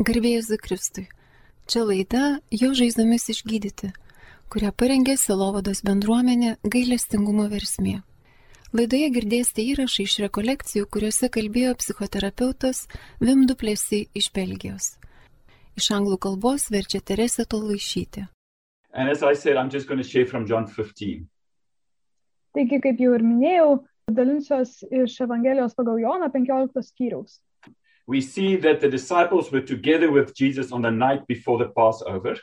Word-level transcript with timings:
Garbėjus 0.00 0.46
Zikristui. 0.48 1.02
Čia 1.68 1.82
laida 1.84 2.38
Jo 2.56 2.70
žaizdomis 2.72 3.26
išgydyti, 3.34 3.90
kurią 4.48 4.70
parengė 4.72 5.12
Silovados 5.20 5.82
bendruomenė 5.84 6.54
gailestingumo 6.64 7.44
versmė. 7.52 7.98
Laidoje 8.72 9.10
girdėsite 9.12 9.60
įrašą 9.74 10.06
iš 10.06 10.14
rekolekcijų, 10.24 10.86
kuriuose 10.88 11.28
kalbėjo 11.34 11.74
psichoterapeutas 11.82 12.80
Vimduplėsi 13.20 14.06
iš 14.16 14.30
Belgijos. 14.32 14.94
Iš 15.76 15.90
anglų 15.98 16.16
kalbos 16.24 16.70
verčia 16.72 17.02
Teresė 17.04 17.44
Tolvaišytė. 17.44 18.24
Taigi, 22.56 22.80
kaip 22.88 23.04
jau 23.04 23.12
ir 23.20 23.28
minėjau, 23.34 23.68
dalinsiuos 24.08 24.78
iš 24.88 25.20
Evangelijos 25.28 25.76
pagal 25.76 26.00
Joną 26.00 26.32
15 26.32 26.88
skyriaus 26.88 27.36
we 28.06 28.20
see 28.20 28.56
that 28.56 28.80
the 28.80 28.88
disciples 28.88 29.50
were 29.52 29.60
together 29.60 30.10
with 30.10 30.34
Jesus 30.34 30.72
on 30.72 30.82
the 30.82 30.90
night 30.90 31.26
before 31.26 31.58
the 31.58 31.68
Passover. 31.68 32.36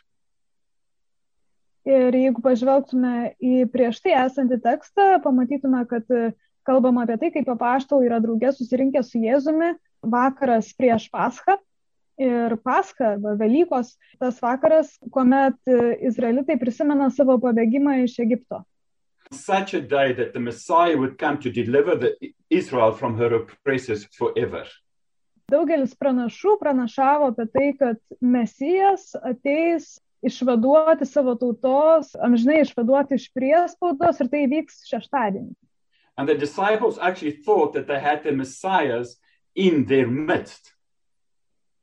Ir 1.87 2.11
jeigu 2.11 2.41
pažvelgtume 2.43 3.33
į 3.39 3.63
prieš 3.71 4.01
tai 4.03 4.17
esantį 4.19 4.57
tekstą, 4.63 5.05
pamatytume, 5.23 5.85
kad 5.87 6.03
e, 6.11 6.33
kalbama 6.67 7.05
apie 7.05 7.15
tai, 7.21 7.29
kaip 7.31 7.47
apaštalai 7.53 8.09
yra 8.09 8.17
draugė 8.19 8.51
susirinkę 8.51 9.03
su 9.07 9.21
Jėzumi 9.23 9.71
vakaras 10.03 10.73
prieš 10.75 11.07
Paschą. 11.13 11.55
Ir 12.17 12.57
Pascha, 12.65 13.13
arba 13.13 13.35
Velykos, 13.37 13.93
tas 14.19 14.41
vakaras, 14.43 14.89
kuomet 15.13 15.55
e, 15.69 15.93
izraelitai 16.09 16.57
prisimena 16.59 17.07
savo 17.13 17.37
pabėgimą 17.39 18.01
iš 18.03 18.17
Egipto. 18.25 18.63
Such 19.31 19.73
a 19.73 19.81
day 19.81 20.13
that 20.13 20.33
the 20.33 20.39
Messiah 20.39 20.97
would 20.97 21.17
come 21.17 21.37
to 21.39 21.51
deliver 21.51 21.95
the 21.95 22.15
Israel 22.49 22.91
from 22.91 23.17
her 23.17 23.33
oppressors 23.35 24.07
forever. 24.17 24.63
Daugelis 25.47 25.93
pranašų 25.95 26.57
pranašavo 26.59 27.29
apie 27.31 27.45
tai, 27.53 27.67
kad 27.79 27.99
Mesijas 28.19 29.13
ateis 29.15 29.93
išvaduoti 30.27 31.07
savo 31.07 31.37
tautos, 31.39 32.09
amžinai 32.19 32.65
išvaduoti 32.65 33.15
iš 33.15 33.29
priespaudos 33.31 34.19
ir 34.19 34.27
tai 34.33 34.43
vyks 34.51 34.81
šeštadienį. 34.89 35.55
And 36.17 36.27
the 36.27 36.35
disciples 36.35 36.99
actually 36.99 37.37
thought 37.45 37.71
that 37.73 37.87
they 37.87 37.99
had 37.99 38.23
the 38.23 38.33
messiahs 38.35 39.15
in 39.55 39.85
their 39.85 40.11
midst. 40.11 40.73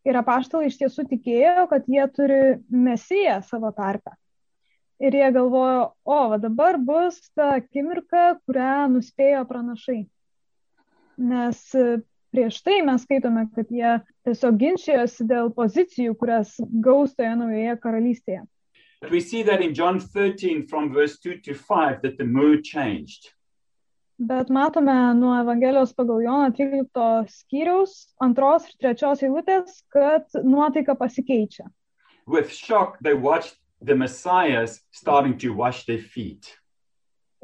Ir 0.04 0.20
apaštalai 0.20 0.68
iš 0.68 0.76
tiesų 0.82 1.08
tikėjo, 1.08 1.64
kad 1.72 1.88
jie 1.88 2.04
turi 2.12 2.40
mesiją 2.68 3.40
savo 3.48 3.72
tarpę. 3.72 4.12
Ir 5.00 5.16
jie 5.16 5.30
galvojo, 5.32 5.94
o, 6.04 6.18
va 6.34 6.36
dabar 6.42 6.76
bus 6.76 7.16
ta 7.32 7.54
akimirka, 7.62 8.34
kurią 8.44 8.90
nuspėjo 8.92 9.46
pranašai. 9.48 10.02
Nes 11.16 11.70
prieš 12.34 12.58
tai 12.66 12.80
mes 12.82 13.04
skaitome, 13.06 13.46
kad 13.54 13.70
jie 13.70 13.92
tiesiog 14.26 14.58
ginčijosi 14.58 15.26
dėl 15.30 15.52
pozicijų, 15.54 16.16
kurias 16.18 16.56
gaus 16.82 17.14
toje 17.14 17.36
naujoje 17.38 17.78
karalystėje. 17.84 18.42
But 19.00 19.12
we 19.12 19.20
see 19.20 19.42
that 19.44 19.60
in 19.60 19.74
John 19.74 20.00
13 20.00 20.66
from 20.66 20.92
verse 20.92 21.18
2 21.18 21.42
to 21.44 21.54
5 21.54 22.02
that 22.02 22.16
the 22.18 22.24
mood 22.24 22.64
changed. 22.64 23.34
Bet 24.18 24.48
matome 24.48 24.94
nuo 25.18 25.34
Evangelijos 25.42 25.92
pagal 25.92 26.22
Joną 26.22 26.52
13 26.54 27.26
skyriaus 27.28 28.14
antros 28.22 28.68
ir 28.70 28.78
trečios 28.80 29.24
eilutės, 29.26 29.82
kad 29.92 30.30
nuotaika 30.42 30.94
pasikeičia. 30.94 31.66
With 32.26 32.50
shock, 32.50 32.98
they 33.02 33.14
watched 33.14 33.58
the 33.84 33.94
messiahs 33.94 34.80
starting 34.90 35.36
to 35.38 35.52
wash 35.52 35.84
their 35.84 35.98
feet. 35.98 36.56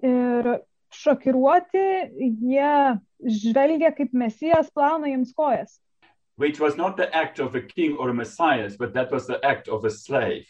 Ir 0.02 0.62
šokiruoti 0.94 1.84
jie 2.18 2.98
žvelgia, 3.20 3.92
kaip 3.96 4.12
mesijas 4.12 4.70
plauna 4.74 5.10
jiems 5.10 5.34
kojas. 5.36 5.78
Which 6.36 6.60
was 6.60 6.76
not 6.76 6.96
the 6.96 7.08
act 7.14 7.38
of 7.38 7.54
a 7.54 7.60
king 7.60 7.96
or 7.98 8.10
a 8.10 8.14
messiah, 8.14 8.70
but 8.78 8.94
that 8.94 9.12
was 9.12 9.26
the 9.26 9.38
act 9.44 9.68
of 9.68 9.84
a 9.84 9.90
slave. 9.90 10.48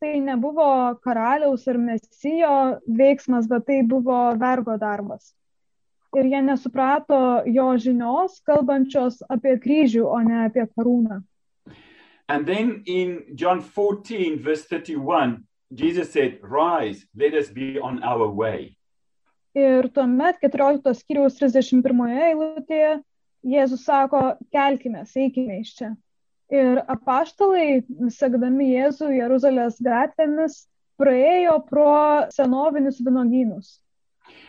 Tai 0.00 0.18
nebuvo 0.18 0.98
karaliaus 0.98 1.68
ir 1.70 1.78
mesijo 1.78 2.80
veiksmas, 2.88 3.46
bet 3.48 3.66
tai 3.66 3.82
buvo 3.82 4.34
vergo 4.38 4.76
darbas. 4.76 5.32
Ir 6.16 6.26
jie 6.26 6.42
nesuprato 6.42 7.18
jo 7.46 7.68
žinios, 7.78 8.40
kalbančios 8.44 9.22
apie 9.30 9.54
kryžių, 9.62 10.02
o 10.04 10.18
ne 10.26 10.42
apie 10.48 10.66
karūną. 10.66 11.22
And 12.28 12.46
then 12.46 12.82
in 12.86 13.22
John 13.34 13.62
14, 13.62 14.38
verse 14.38 14.66
31, 14.66 15.44
Jesus 15.72 16.12
said, 16.12 16.38
Rise, 16.42 17.06
let 17.16 17.34
us 17.34 17.48
be 17.48 17.78
on 17.78 18.02
our 18.02 18.28
way. 18.28 18.76
Ir 19.58 19.88
tuomet 19.92 20.38
14 20.40 20.94
skyriaus 20.96 21.36
31 21.36 22.14
eilutėje 22.30 22.92
Jėzus 23.42 23.82
sako, 23.84 24.20
kelkime, 24.54 25.02
eikime 25.04 25.58
iš 25.60 25.74
čia. 25.80 25.90
Ir 26.52 26.82
apaštalai, 26.88 27.82
sekdami 28.12 28.70
Jėzų 28.70 29.10
Jeruzalės 29.16 29.80
gatvėmis, 29.82 30.66
praėjo 31.00 31.56
pro 31.66 32.28
senovinius 32.32 33.00
vinogynus. 33.02 33.80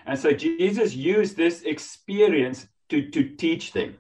And 0.05 0.19
so 0.19 0.29
Jesus 0.29 0.93
used 0.95 1.37
this 1.37 1.63
experience 1.63 2.67
to, 2.89 3.09
to 3.09 3.23
teach 3.35 3.71
them. 3.73 3.97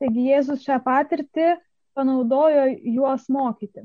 Taigi 0.00 0.28
Jėzus 0.30 0.64
šią 0.66 0.78
patirtį 0.84 1.56
panaudojo 1.96 2.68
juos 2.94 3.26
mokyti. 3.32 3.84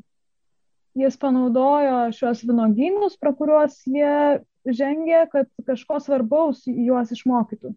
Jis 0.98 1.18
panaudojo 1.22 2.08
šios 2.16 2.42
vinogynus, 2.46 3.18
pro 3.22 3.34
kuriuos 3.38 3.82
jie 3.86 4.44
žengė, 4.76 5.26
kad 5.32 5.50
kažko 5.68 6.00
svarbaus 6.04 6.64
juos 6.68 7.12
išmokytų. 7.16 7.74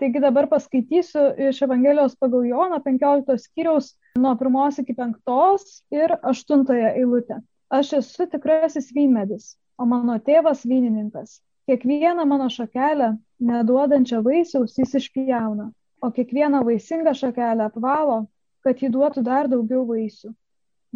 Taigi 0.00 0.20
dabar 0.22 0.46
paskaitysiu 0.48 1.22
iš 1.50 1.58
Evangelijos 1.66 2.14
pagal 2.16 2.46
Joną 2.48 2.78
15 2.84 3.36
skyriaus 3.42 3.92
nuo 4.16 4.32
1 4.32 4.80
iki 4.82 4.94
5 4.96 5.66
ir 5.92 6.14
8 6.32 6.62
eilutę. 6.78 7.40
Aš 7.68 7.92
esu 7.98 8.26
tikrasis 8.26 8.88
vynmedis, 8.96 9.56
o 9.78 9.84
mano 9.86 10.16
tėvas 10.18 10.64
vynininkas. 10.64 11.42
Kiekvieną 11.68 12.24
mano 12.26 12.48
šakelę, 12.50 13.12
neduodančią 13.38 14.22
vaisiaus, 14.24 14.78
jis 14.78 14.96
išpjauna, 15.02 15.68
o 16.00 16.10
kiekvieną 16.10 16.64
vaisingą 16.64 17.12
šakelę 17.14 17.68
apvalo, 17.68 18.24
kad 18.64 18.80
jį 18.80 18.90
duotų 18.96 19.22
dar 19.22 19.52
daugiau 19.52 19.84
vaisių. 19.86 20.32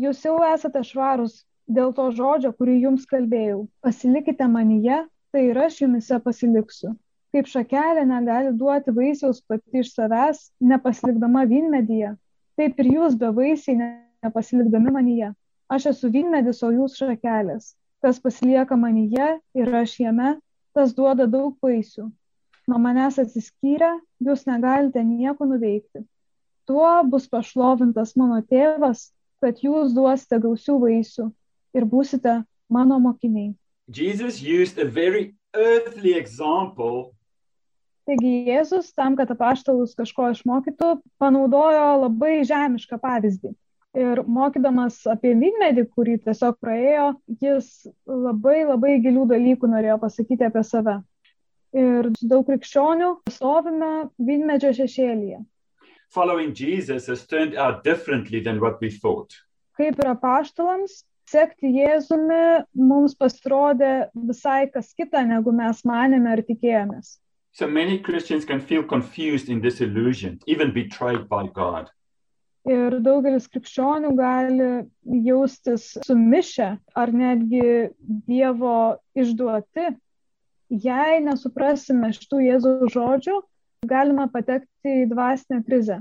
Jūs 0.01 0.25
jau 0.25 0.39
esate 0.49 0.81
švarus 0.83 1.43
dėl 1.69 1.93
to 1.95 2.09
žodžio, 2.17 2.51
kurį 2.57 2.81
jums 2.89 3.05
kalbėjau. 3.07 3.67
Pasilikite 3.85 4.49
manyje 4.49 5.05
tai 5.35 5.49
ir 5.51 5.59
aš 5.59 5.81
jumise 5.83 6.21
pasiliksiu. 6.23 6.93
Kaip 7.35 7.49
šakelė 7.51 8.05
negali 8.07 8.53
duoti 8.55 8.93
vaisiaus 8.95 9.41
pati 9.43 9.81
iš 9.83 9.89
savęs, 9.97 10.45
nepasilikdama 10.63 11.43
vynmedyje, 11.51 12.13
taip 12.55 12.79
ir 12.79 12.91
jūs 12.93 13.17
be 13.19 13.33
vaisiai 13.35 13.75
nepasilikdami 14.23 14.93
manyje. 14.95 15.33
Aš 15.67 15.89
esu 15.91 16.13
vynmedis, 16.15 16.61
o 16.63 16.71
jūs 16.71 16.95
šakelės. 17.01 17.73
Kas 18.05 18.21
pasilieka 18.23 18.79
manyje 18.79 19.33
ir 19.59 19.75
aš 19.81 19.97
jame, 20.05 20.37
tas 20.77 20.95
duoda 20.95 21.27
daug 21.27 21.59
vaisių. 21.65 22.07
Nuo 22.71 22.79
manęs 22.87 23.19
atsiskyrę, 23.19 23.91
jūs 24.23 24.47
negalite 24.47 25.03
nieko 25.03 25.51
nuveikti. 25.51 26.05
Tuo 26.71 26.93
bus 27.11 27.27
pašlovintas 27.27 28.15
mano 28.21 28.39
tėvas, 28.47 29.09
kad 29.43 29.59
jūs 29.67 29.99
duosite 29.99 30.39
gausių 30.47 30.79
vaisių 30.87 31.29
ir 31.75 31.91
būsite 31.91 32.39
mano 32.71 33.03
mokiniai. 33.03 33.57
Jesus 33.91 34.41
used 34.41 34.79
a 34.79 34.85
very 34.85 35.35
earthly 35.55 36.15
example. 36.15 37.15
Taigi 38.09 38.45
Jėzus 38.49 38.93
tam, 38.93 39.17
kad 39.17 39.31
apaštalus 39.33 39.95
kažko 39.97 40.31
išmokytų, 40.35 40.91
panaudojo 41.21 41.87
labai 42.05 42.43
žemišką 42.45 42.99
pavyzdį. 43.01 43.55
Ir 43.95 44.21
mokydamas 44.27 44.99
apie 45.07 45.33
vynmedį, 45.39 45.87
kurį 45.95 46.19
tiesiog 46.25 46.59
praėjo, 46.61 47.15
jis 47.41 47.87
labai 48.05 48.65
labai 48.67 48.99
gilių 49.05 49.29
dalykų 49.31 49.71
norėjo 49.71 50.01
pasakyti 50.03 50.49
apie 50.49 50.65
save. 50.67 50.99
Ir 51.75 52.11
daug 52.21 52.45
krikščionių 52.49 53.11
stovime 53.31 54.09
vynmedžio 54.19 54.75
šešėlyje. 54.81 55.45
Following 56.11 56.53
Jesus 56.55 57.07
has 57.07 57.25
turned 57.27 57.57
out 57.57 57.85
differently 57.85 58.41
than 58.41 58.61
what 58.61 58.81
we 58.81 58.91
thought. 58.91 59.33
Kaip 59.79 59.99
ir 59.99 60.11
apaštalams, 60.13 61.05
sekti 61.31 61.71
Jėzumi 61.73 62.65
mums 62.77 63.15
pasirodė 63.19 64.11
visai 64.15 64.67
kas 64.73 64.93
kita, 64.97 65.25
negu 65.27 65.53
mes 65.53 65.83
manėme 65.89 66.33
ar 66.33 66.43
tikėjomės. 66.45 67.19
So 67.55 67.69
many 67.69 67.99
Christians 67.99 68.45
can 68.45 68.61
feel 68.61 68.83
confused 68.83 69.49
in 69.49 69.61
this 69.61 69.81
illusion, 69.81 70.41
even 70.47 70.73
betrayed 70.75 71.29
by 71.29 71.47
God. 71.47 71.91
Ir 72.65 72.97
daugelis 73.05 73.47
krikščionių 73.53 74.11
gali 74.17 74.69
jaustis 75.27 75.93
sumišę 76.07 76.71
ar 76.97 77.13
netgi 77.13 77.93
Dievo 78.27 78.97
išduoti. 79.15 79.93
Jei 80.73 81.21
nesuprasime 81.23 82.09
šitų 82.17 82.41
Jėzaus 82.49 82.95
žodžių, 82.97 83.37
galima 83.87 84.27
patekti 84.33 85.05
į 85.05 85.09
dvasinę 85.13 85.61
krizę. 85.69 86.01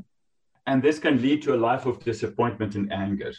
And 0.65 0.81
this 0.81 0.99
can 0.99 1.21
lead 1.21 1.43
to 1.43 1.53
a 1.53 1.59
life 1.59 1.85
of 1.85 1.99
disappointment 2.05 2.75
and 2.75 2.91
anger 2.91 3.33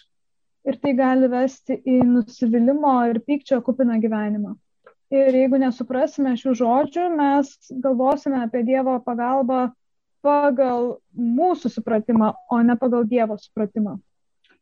ir 0.64 0.78
tai 0.80 0.94
gali 0.96 1.28
vesti 1.30 1.76
į 1.78 2.00
nusivylimą 2.08 2.96
ir 3.12 3.20
pykčio 3.24 3.60
kupiną 3.64 3.98
gyvenimą. 4.02 4.54
Ir 5.14 5.36
jeigu 5.36 5.60
nesuprasime 5.60 6.32
šių 6.40 6.54
žodžių, 6.60 7.08
mes 7.18 7.52
galvosime 7.84 8.40
apie 8.42 8.64
Dievo 8.66 8.96
pagalbą 9.04 9.68
pagal 10.24 10.96
mūsų 11.14 11.70
supratimą, 11.76 12.32
o 12.50 12.60
ne 12.64 12.76
pagal 12.80 13.04
Dievo 13.08 13.36
supratimą. 13.38 13.98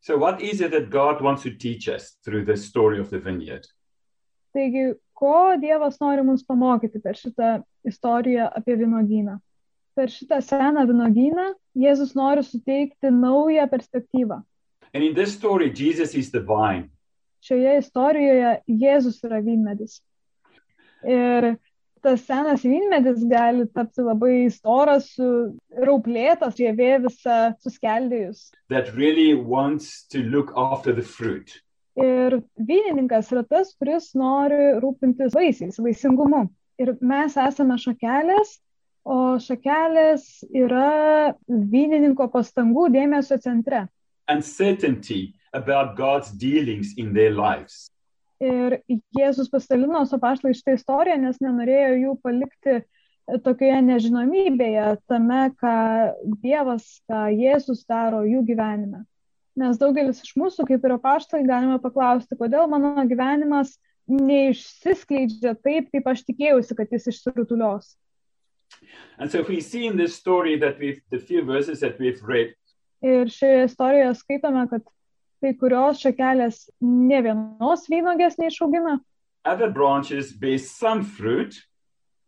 So, 0.03 0.19
what 0.19 0.43
is 0.43 0.61
it 0.61 0.73
that 0.73 0.91
God 0.91 1.23
wants 1.23 1.45
to 1.45 1.51
teach 1.51 1.89
us 1.89 2.19
through 2.25 2.45
the 2.45 2.57
story 2.57 2.99
of 2.99 3.11
the 3.11 3.21
vineyard? 3.21 3.69
Taigi, 4.53 4.97
ko 5.15 5.55
Dievas 5.63 6.01
nori 6.03 6.25
mums 6.27 6.43
pamokyti 6.43 7.01
per 7.01 7.15
šitą 7.15 7.63
istoriją 7.87 8.51
apie 8.51 8.77
vynogyną? 8.77 9.39
Per 9.95 10.11
šitą 10.11 10.41
seną 10.43 10.83
vynogyną 10.91 11.53
Jėzus 11.79 12.17
nori 12.19 12.43
suteikti 12.43 13.13
naują 13.15 13.69
perspektyvą. 13.71 14.43
And 14.95 15.03
in 15.05 15.15
this 15.15 15.33
story, 15.35 15.71
Jesus 15.71 16.15
is 16.15 16.31
the 16.31 16.41
vine. 16.41 16.91
Šioje 17.43 17.79
istorijoje 17.81 18.51
Jėzus 18.69 19.23
yra 19.27 19.41
vynmedis. 19.43 20.01
Ir 21.09 21.57
tas 22.03 22.21
senas 22.27 22.63
vynmedis 22.67 23.25
gali 23.31 23.65
tapti 23.75 24.03
labai 24.05 24.51
storas, 24.53 25.09
su- 25.17 25.57
rauplėtas, 25.75 26.55
žievė 26.59 27.01
visą 27.07 27.55
suskeldėjus. 27.63 28.51
that 28.69 28.95
really 28.95 29.35
wants 29.35 30.05
to 30.09 30.19
look 30.23 30.53
after 30.57 30.93
the 30.93 31.03
fruit. 31.03 31.51
Ir 31.97 32.39
vynininkas 32.57 33.33
yra 33.33 33.43
tas, 33.49 33.75
kuris 33.79 34.15
nori 34.15 34.79
rūpintis 34.81 35.35
vaisiais, 35.35 35.77
vaisingumu. 35.79 36.49
Ir 36.79 36.95
mes 37.01 37.35
esame 37.37 37.77
šakelės, 37.77 38.59
o 39.05 39.37
šakelės 39.39 40.45
yra 40.55 41.35
vynininko 41.49 42.29
pastangų 42.33 42.89
dėmesio 42.95 43.39
centre. 43.43 43.89
Uncertainty 44.29 45.35
about 45.53 45.97
God's 45.97 46.31
dealings 46.31 46.95
in 46.97 47.13
their 47.13 47.31
lives. 47.31 47.91
Ir 48.43 48.81
Jėzus 49.15 49.51
pasidalino 49.53 50.03
su 50.09 50.19
paštai 50.19 50.55
šitą 50.57 50.75
istoriją, 50.75 51.19
nes 51.23 51.39
nenorėjo 51.43 51.93
jų 52.01 52.15
palikti 52.25 52.81
tokioje 53.45 53.79
nežinomybėje, 53.87 54.87
tame, 55.07 55.45
ką 55.61 55.77
Dievas, 56.43 56.89
ką 57.11 57.29
Jėzus 57.39 57.85
daro 57.87 58.25
jų 58.27 58.43
gyvenime. 58.49 59.05
Nes 59.59 59.79
daugelis 59.79 60.23
iš 60.25 60.35
mūsų, 60.41 60.67
kaip 60.67 60.85
ir 60.89 60.97
paštai, 60.99 61.45
galime 61.47 61.79
paklausti, 61.83 62.39
kodėl 62.41 62.67
mano 62.73 63.05
gyvenimas 63.07 63.77
neišsiskleidžia 64.11 65.55
taip, 65.63 65.93
kaip 65.93 66.09
aš 66.09 66.25
tikėjausi, 66.27 66.77
kad 66.79 66.91
jis 66.91 67.11
išsirutulios. 67.13 67.95
And 69.19 69.31
so, 69.31 69.39
if 69.39 69.49
we 69.49 69.61
see 69.61 69.87
in 69.87 69.97
this 69.97 70.17
story 70.17 70.57
that 70.59 70.79
we've 70.81 71.01
the 71.11 71.19
few 71.19 71.45
verses 71.45 71.81
that 71.81 72.01
we've 72.01 72.23
read, 72.25 72.55
Ir 73.03 73.31
šioje 73.35 73.65
istorijoje 73.67 74.15
skaitome, 74.21 74.67
kad 74.71 74.85
kai 75.43 75.53
kurios 75.59 76.03
šakelės 76.05 76.69
ne 76.87 77.19
vienos 77.25 77.89
vynogės 77.91 78.39
neišaugina, 78.39 79.01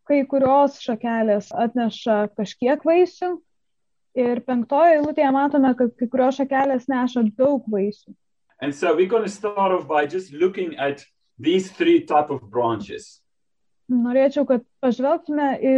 kai 0.04 0.18
kurios 0.28 0.80
šakelės 0.82 1.52
atneša 1.54 2.18
kažkiek 2.34 2.82
vaisių. 2.84 3.30
Ir 4.14 4.42
penktoje 4.46 4.98
eilutėje 4.98 5.30
matome, 5.34 5.72
kad 5.78 5.94
kai 5.98 6.10
kurios 6.10 6.42
šakelės 6.42 6.90
neša 6.90 7.24
daug 7.38 7.64
vaisių. 7.70 8.14
and 8.60 8.74
so 8.74 8.94
we're 8.96 9.06
going 9.06 9.22
to 9.22 9.28
start 9.28 9.72
off 9.72 9.86
by 9.86 10.06
just 10.06 10.32
looking 10.32 10.76
at 10.78 11.04
these 11.38 11.70
three 11.70 12.00
type 12.00 12.30
of 12.30 12.40
branches. 12.50 13.20
Norėčiau, 13.90 14.46
kad 14.48 14.62
pažvelgtume 14.80 15.48
į 15.60 15.74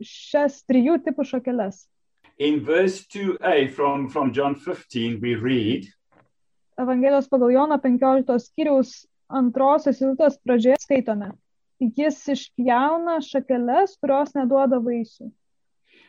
šias 0.00 0.62
trijų 0.64 0.96
tipų 1.04 1.26
šakeles. 1.28 1.82
In 2.40 2.64
verse 2.64 3.04
2a 3.06 3.68
from, 3.70 4.08
from 4.08 4.32
John 4.32 4.54
15, 4.54 5.20
we 5.20 5.34
read, 5.34 5.84
Evangelijos 6.80 7.28
pagal 7.28 7.50
Jono 7.52 7.76
15 7.76 8.38
skyriaus 8.40 8.92
antrosios 9.28 9.98
eilutės 10.00 10.38
pradžioje 10.40 10.78
skaitome. 10.80 11.28
Jis 11.98 12.22
išpjauna 12.32 13.18
šakeles, 13.20 13.98
kurios 14.00 14.32
neduoda 14.32 14.78
vaisių. 14.80 15.28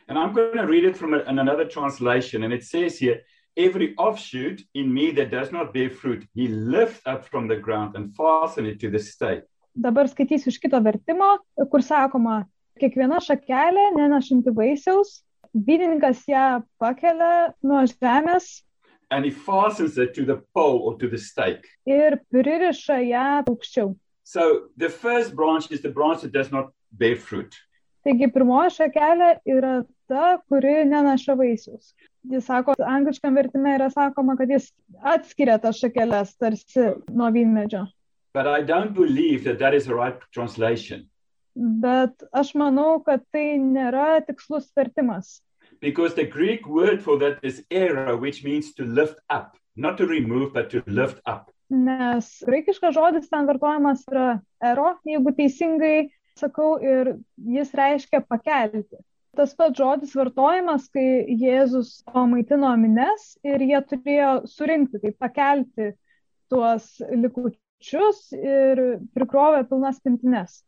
and 0.08 0.18
I'm 0.18 0.32
going 0.32 0.56
to 0.56 0.66
read 0.66 0.84
it 0.84 0.96
from 0.96 1.12
a, 1.14 1.18
in 1.28 1.38
another 1.38 1.66
translation, 1.66 2.44
and 2.44 2.52
it 2.52 2.64
says 2.64 2.98
here, 2.98 3.20
Every 3.54 3.94
offshoot 3.96 4.62
in 4.72 4.92
me 4.94 5.10
that 5.10 5.30
does 5.30 5.52
not 5.52 5.74
bear 5.74 5.90
fruit, 5.90 6.26
he 6.32 6.48
lifts 6.48 7.02
up 7.04 7.26
from 7.26 7.46
the 7.48 7.56
ground 7.56 7.94
and 7.94 8.16
fasten 8.16 8.64
it 8.64 8.80
to 8.80 8.88
the 8.88 8.98
stake. 8.98 9.44
Dabar 9.76 10.08
skaitysiu 10.08 10.48
iš 10.48 10.56
kito 10.58 10.80
vertimo, 10.80 11.36
kur 11.70 11.84
sakoma, 11.84 12.46
kiekviena 12.80 13.20
šakelė 13.20 13.90
nenešanti 13.98 14.56
vaisiaus, 14.56 15.20
vynininkas 15.54 16.24
ją 16.28 16.62
pakelia 16.80 17.52
nuo 17.62 17.82
žemės 17.88 18.62
And 19.12 19.26
he 19.26 19.30
fastens 19.30 19.98
it 19.98 20.14
to 20.14 20.24
the 20.24 20.40
pole 20.54 20.78
or 20.88 20.96
to 20.98 21.06
the 21.08 21.18
stake. 21.18 21.68
ir 21.86 22.16
pririša 22.32 22.96
ją 23.04 23.44
aukščiau. 23.44 23.94
So 24.24 24.68
the 24.76 24.88
first 24.88 25.34
branch 25.36 25.70
is 25.70 25.82
the 25.82 25.90
branch 25.90 26.22
that 26.22 26.32
does 26.32 26.50
not 26.50 26.72
bear 26.92 27.16
fruit. 27.16 27.52
Taigi 28.06 28.30
pirmoji 28.32 28.72
šakelė 28.78 29.28
yra 29.46 29.84
ta, 30.08 30.38
kuri 30.48 30.84
neneša 30.88 31.36
vaisius. 31.36 31.92
Jis 32.24 32.46
sako, 32.46 32.74
angliškam 32.78 33.36
vertime 33.36 33.76
yra 33.76 33.90
sakoma, 33.92 34.36
kad 34.38 34.48
jis 34.50 34.72
atskiria 35.04 35.58
tas 35.60 35.76
šakeles 35.78 36.32
tarsi 36.38 36.88
nuo 37.10 37.28
vynmedžio. 37.34 37.86
But 38.32 38.46
I 38.46 38.62
don't 38.62 38.94
believe 38.94 39.44
that 39.44 39.58
that 39.58 39.74
is 39.74 39.84
the 39.84 39.94
right 39.94 40.16
translation 40.32 41.08
Bet 41.54 42.22
aš 42.32 42.54
manau, 42.56 43.02
kad 43.04 43.24
tai 43.32 43.58
nėra 43.60 44.22
tikslus 44.26 44.70
vertimas. 44.76 45.40
because 45.82 46.14
the 46.14 46.24
Greek 46.24 46.66
word 46.66 47.02
for 47.02 47.18
that 47.18 47.38
is 47.42 47.64
era, 47.70 48.16
which 48.16 48.44
means 48.44 48.72
to 48.74 48.84
lift 48.84 49.18
up, 49.28 49.56
not 49.76 49.98
to 49.98 50.06
remove, 50.06 50.54
but 50.54 50.70
to 50.70 50.82
lift 50.86 51.20
up. 51.26 51.50
Nes 51.68 52.26
graikiškas 52.46 52.94
žodis 52.94 53.30
ten 53.32 53.48
vartojamas 53.48 54.04
yra 54.10 54.26
ero, 54.62 54.92
jeigu 55.08 55.32
teisingai 55.38 56.10
sakau, 56.38 56.76
ir 56.80 57.16
jis 57.56 57.72
reiškia 57.74 58.20
pakelti. 58.28 59.00
Tas 59.36 59.54
pats 59.56 59.78
žodis 59.80 60.12
vartojamas, 60.14 60.90
kai 60.92 61.24
Jėzus 61.40 62.02
pamaitino 62.12 62.74
mines 62.76 63.32
ir 63.42 63.64
jie 63.64 63.80
turėjo 63.88 64.32
surinkti, 64.52 65.00
tai 65.00 65.14
pakelti 65.24 65.88
tuos 66.52 66.90
likučius 67.08 68.26
ir 68.36 68.84
prikrovė 69.16 69.64
pilnas 69.70 70.02
pintines. 70.04 70.60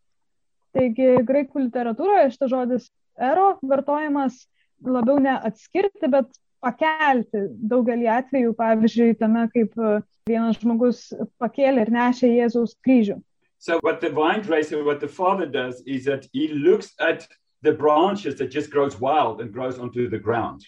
Taigi 0.75 1.21
graikų 1.27 1.69
literatūroje 1.69 2.33
šitas 2.35 2.51
žodis 2.51 2.89
ero 3.21 3.55
vartojamas 3.63 4.41
labiau 4.85 5.21
ne 5.23 5.37
atskirti, 5.49 6.09
bet 6.11 6.33
pakelti 6.65 7.47
daugelį 7.71 8.09
atvejų, 8.19 8.55
pavyzdžiui, 8.59 9.15
tame, 9.21 9.47
kaip 9.55 9.77
e, 9.79 10.01
vienas 10.29 10.59
žmogus 10.61 11.07
pakėlė 11.43 11.85
ir 11.85 11.93
nešė 11.95 12.33
Jėzaus 12.33 12.75
kryžių. 12.85 13.21
So 13.59 13.79
what 13.83 14.01
the 14.01 14.11
vine 14.11 14.43
dresser, 14.43 14.85
what 14.85 15.01
the 15.01 15.09
father 15.09 15.47
does 15.47 15.83
is 15.87 16.05
that 16.05 16.27
he 16.33 16.49
looks 16.49 16.93
at 17.01 17.27
the 17.63 17.73
branches 17.73 18.37
that 18.37 18.51
just 18.51 18.71
grows 18.71 19.01
wild 19.01 19.41
and 19.41 19.53
grows 19.53 19.79
onto 19.79 20.09
the 20.09 20.19
ground. 20.19 20.67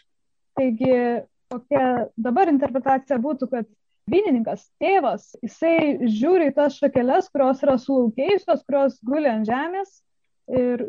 Taigi, 0.57 1.27
kokia 1.53 2.09
dabar 2.17 2.49
interpretacija 2.49 3.19
būtų, 3.21 3.51
kad 3.51 3.69
vynininkas, 4.11 4.69
tėvas, 4.83 5.33
jisai 5.43 6.07
žiūri 6.07 6.51
į 6.51 6.55
tas 6.57 6.79
šakeles, 6.79 7.29
kurios 7.35 7.63
yra 7.65 7.77
sulaukėjusios, 7.83 8.63
kurios 8.69 8.99
guli 9.07 9.31
ant 9.31 9.49
žemės 9.49 10.01
ir 10.47 10.85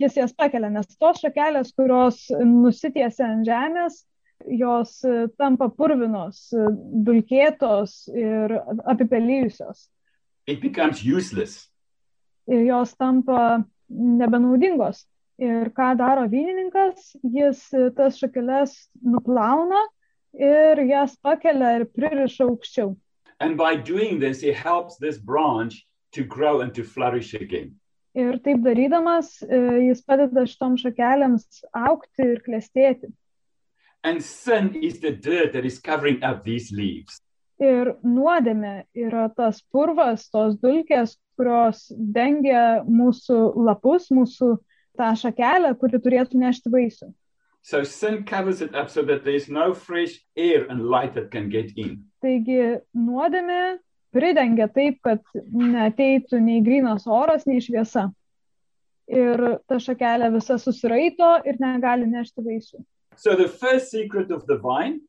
jis 0.00 0.16
jas 0.16 0.32
pakelia, 0.32 0.70
nes 0.72 0.88
tos 0.96 1.20
šakelės, 1.20 1.74
kurios 1.76 2.22
nusitiesia 2.32 3.26
ant 3.28 3.44
žemės, 3.48 4.00
jos 4.48 4.96
tampa 5.40 5.68
purvinos, 5.68 6.48
dulkėtos 6.52 8.08
ir 8.16 8.56
apipelyjusios. 8.88 9.90
It 10.46 10.60
becomes 10.60 11.04
useless. 11.04 11.68
ir 12.46 12.66
jos 12.68 12.94
tampa 12.96 13.64
nebenaudingos. 13.88 15.04
Ir 15.40 15.70
ką 15.74 15.96
daro 15.98 16.28
vynininkas, 16.30 17.14
jis 17.26 17.66
tas 17.96 18.18
šakeles 18.20 18.74
nuplauna 19.02 19.80
ir 20.38 20.82
jas 20.88 21.16
pakelia 21.22 21.78
ir 21.78 21.86
pririša 21.86 22.46
aukščiau. 22.48 22.94
And 23.40 23.56
by 23.56 23.76
doing 23.76 24.20
this, 24.20 24.40
he 24.40 24.52
helps 24.52 24.96
this 24.96 25.18
branch 25.18 25.86
to 26.12 26.22
grow 26.24 26.60
and 26.60 26.74
to 26.74 26.84
flourish 26.84 27.34
again. 27.34 27.80
Ir 28.14 28.38
taip 28.38 28.62
darydamas, 28.62 29.42
e, 29.42 29.58
jis 29.88 30.04
padeda 30.06 30.44
šitom 30.46 30.76
šakelėms 30.78 31.64
aukti 31.74 32.28
ir 32.30 32.42
klestėti. 32.46 33.10
And 34.04 34.22
sin 34.22 34.74
is 34.76 35.00
the 35.00 35.10
dirt 35.10 35.52
that 35.54 35.64
is 35.64 35.80
covering 35.80 36.22
up 36.22 36.44
these 36.44 36.70
leaves. 36.70 37.18
Ir 37.58 37.94
nuodėmė 38.04 38.84
yra 38.94 39.28
tas 39.34 39.62
purvas, 39.72 40.28
tos 40.30 40.54
dulkės, 40.62 41.16
kurios 41.38 41.86
dengia 41.90 42.84
mūsų 42.86 43.38
lapus, 43.66 44.10
mūsų 44.14 44.56
tą 44.98 45.10
šakelę, 45.18 45.74
kuri 45.78 45.98
turėtų 46.02 46.38
nešti 46.42 46.70
vaisių. 46.70 47.10
So 47.64 47.82
sin 47.82 48.24
covers 48.24 48.60
it 48.60 48.74
up 48.74 48.90
so 48.90 49.02
that 49.04 49.24
there's 49.24 49.48
no 49.48 49.72
fresh 49.72 50.20
air 50.36 50.66
and 50.68 50.84
light 50.84 51.14
that 51.14 51.30
can 51.30 51.48
get 51.48 51.72
in. 51.80 52.04
Taigi 52.20 52.82
nuodėmė 52.92 53.78
pridengia 54.12 54.66
taip, 54.68 54.98
kad 55.00 55.22
neateitų 55.32 56.42
nei 56.44 56.60
grinas 56.66 57.08
oras, 57.08 57.46
nei 57.48 57.64
šviesa. 57.64 58.10
Ir 59.08 59.40
ta 59.64 59.80
šakelė 59.80 60.28
visa 60.36 60.58
susiraito 60.60 61.30
ir 61.48 61.56
negali 61.60 62.04
nešti 62.04 62.44
vaisių. 62.44 62.84
So 63.16 63.32
the 63.34 63.48
first 63.48 63.90
secret 63.90 64.30
of 64.30 64.44
the 64.46 64.60
vine 64.60 65.00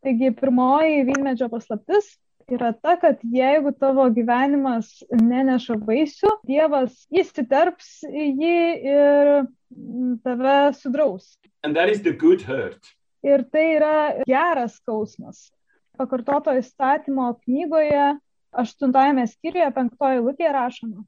Taigi 0.00 0.30
pirmoji 0.32 1.04
vynmedžio 1.10 1.50
paslaptis 1.52 2.14
yra 2.52 2.72
ta, 2.72 2.96
kad 3.00 3.20
jeigu 3.22 3.72
tavo 3.78 4.06
gyvenimas 4.14 4.90
neneša 5.12 5.76
vaisių, 5.84 6.32
Dievas 6.48 6.96
įsiterps 7.12 8.00
į 8.08 8.26
jį 8.40 8.58
ir 8.92 9.32
mm, 9.44 10.18
tave 10.24 10.58
sudraus. 10.78 11.36
and 11.62 11.76
that 11.76 11.88
is 11.88 12.02
the 12.02 12.12
good 12.12 12.42
hurt. 12.42 12.94
Ir 13.22 13.42
tai 13.52 13.66
yra 13.76 14.24
geras 14.26 14.78
skausmas. 14.78 15.50
pakartoto 15.98 16.52
įstatymo 16.54 17.32
knygoje, 17.42 18.18
aštuntajame 18.54 19.24
skyriuje, 19.26 19.70
penktoje 19.74 20.20
lūtėje 20.22 20.52
rašoma, 20.54 21.02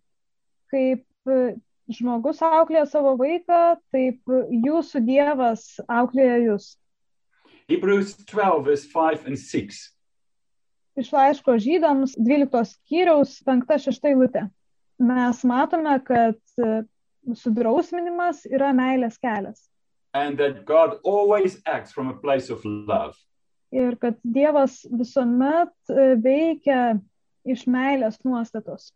kaip 0.72 1.04
žmogus 1.90 2.42
auklėja 2.42 2.86
savo 2.90 3.14
vaiką, 3.20 3.78
taip 3.94 4.34
jūsų 4.66 5.02
Dievas 5.06 5.64
auklėja 5.86 6.40
jūs. 6.42 6.72
Hebrews 7.70 8.16
12, 8.26 8.64
verse 8.66 8.90
5 8.90 9.26
and 9.30 9.38
6. 9.38 9.78
Iš 10.98 11.12
laiško 11.14 11.54
žydams 11.62 12.16
12 12.18 12.74
skyriaus 12.74 13.36
5-6 13.46 14.08
eilutė. 14.10 14.48
Mes 15.00 15.44
matome, 15.48 15.94
kad 16.04 16.38
sudrausminimas 17.36 18.44
yra 18.50 18.72
meilės 18.76 19.18
kelias. 19.20 19.68
And 20.12 20.38
that 20.38 20.64
God 20.66 20.98
always 21.04 21.60
acts 21.66 21.92
from 21.92 22.08
a 22.08 22.14
place 22.14 22.50
of 22.50 22.64
love. 22.64 23.14
Ir 23.70 23.94
kad 24.02 24.16
Dievas 24.24 24.82
visuomet 24.90 25.70
e, 25.86 26.16
veikia 26.18 26.98
iš 27.46 27.68
meilės 27.70 28.18
nuostatos. 28.26 28.90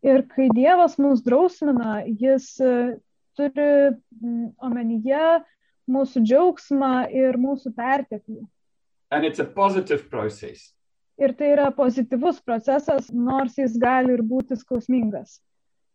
Ir 0.00 0.24
kai 0.30 0.48
Dievas 0.56 0.96
mus 0.96 1.20
drausmina, 1.26 2.00
jis 2.08 2.54
e, 2.64 2.96
turi 3.36 3.68
omenyje 4.64 5.42
mūsų 5.92 6.24
džiaugsmą 6.24 6.94
ir 7.12 7.36
mūsų 7.36 7.74
perteklį. 7.76 8.40
And 9.12 9.24
it's 9.24 9.40
a 9.40 9.44
positive 9.44 10.08
process. 10.08 10.72
Ir 11.18 11.34
tai 11.34 11.52
yra 11.56 11.68
pozityvus 11.74 12.38
procesas, 12.46 13.10
nors 13.10 13.56
jis 13.58 13.74
gali 13.82 14.14
ir 14.14 14.22
būti 14.22 14.58
skausmingas. 14.58 15.40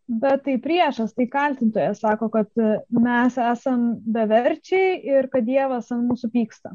Bet 0.07 0.43
tai 0.43 0.57
priešas, 0.59 1.13
tai 1.15 1.29
kaltintojas 1.31 2.01
sako, 2.03 2.27
kad 2.29 2.49
e, 2.59 2.73
mes 2.91 3.37
esam 3.39 3.93
beverčiai 4.03 4.97
ir 5.07 5.29
kad 5.31 5.47
Dievas 5.47 5.93
ant 5.95 6.03
mūsų 6.09 6.29
pyksta. 6.33 6.73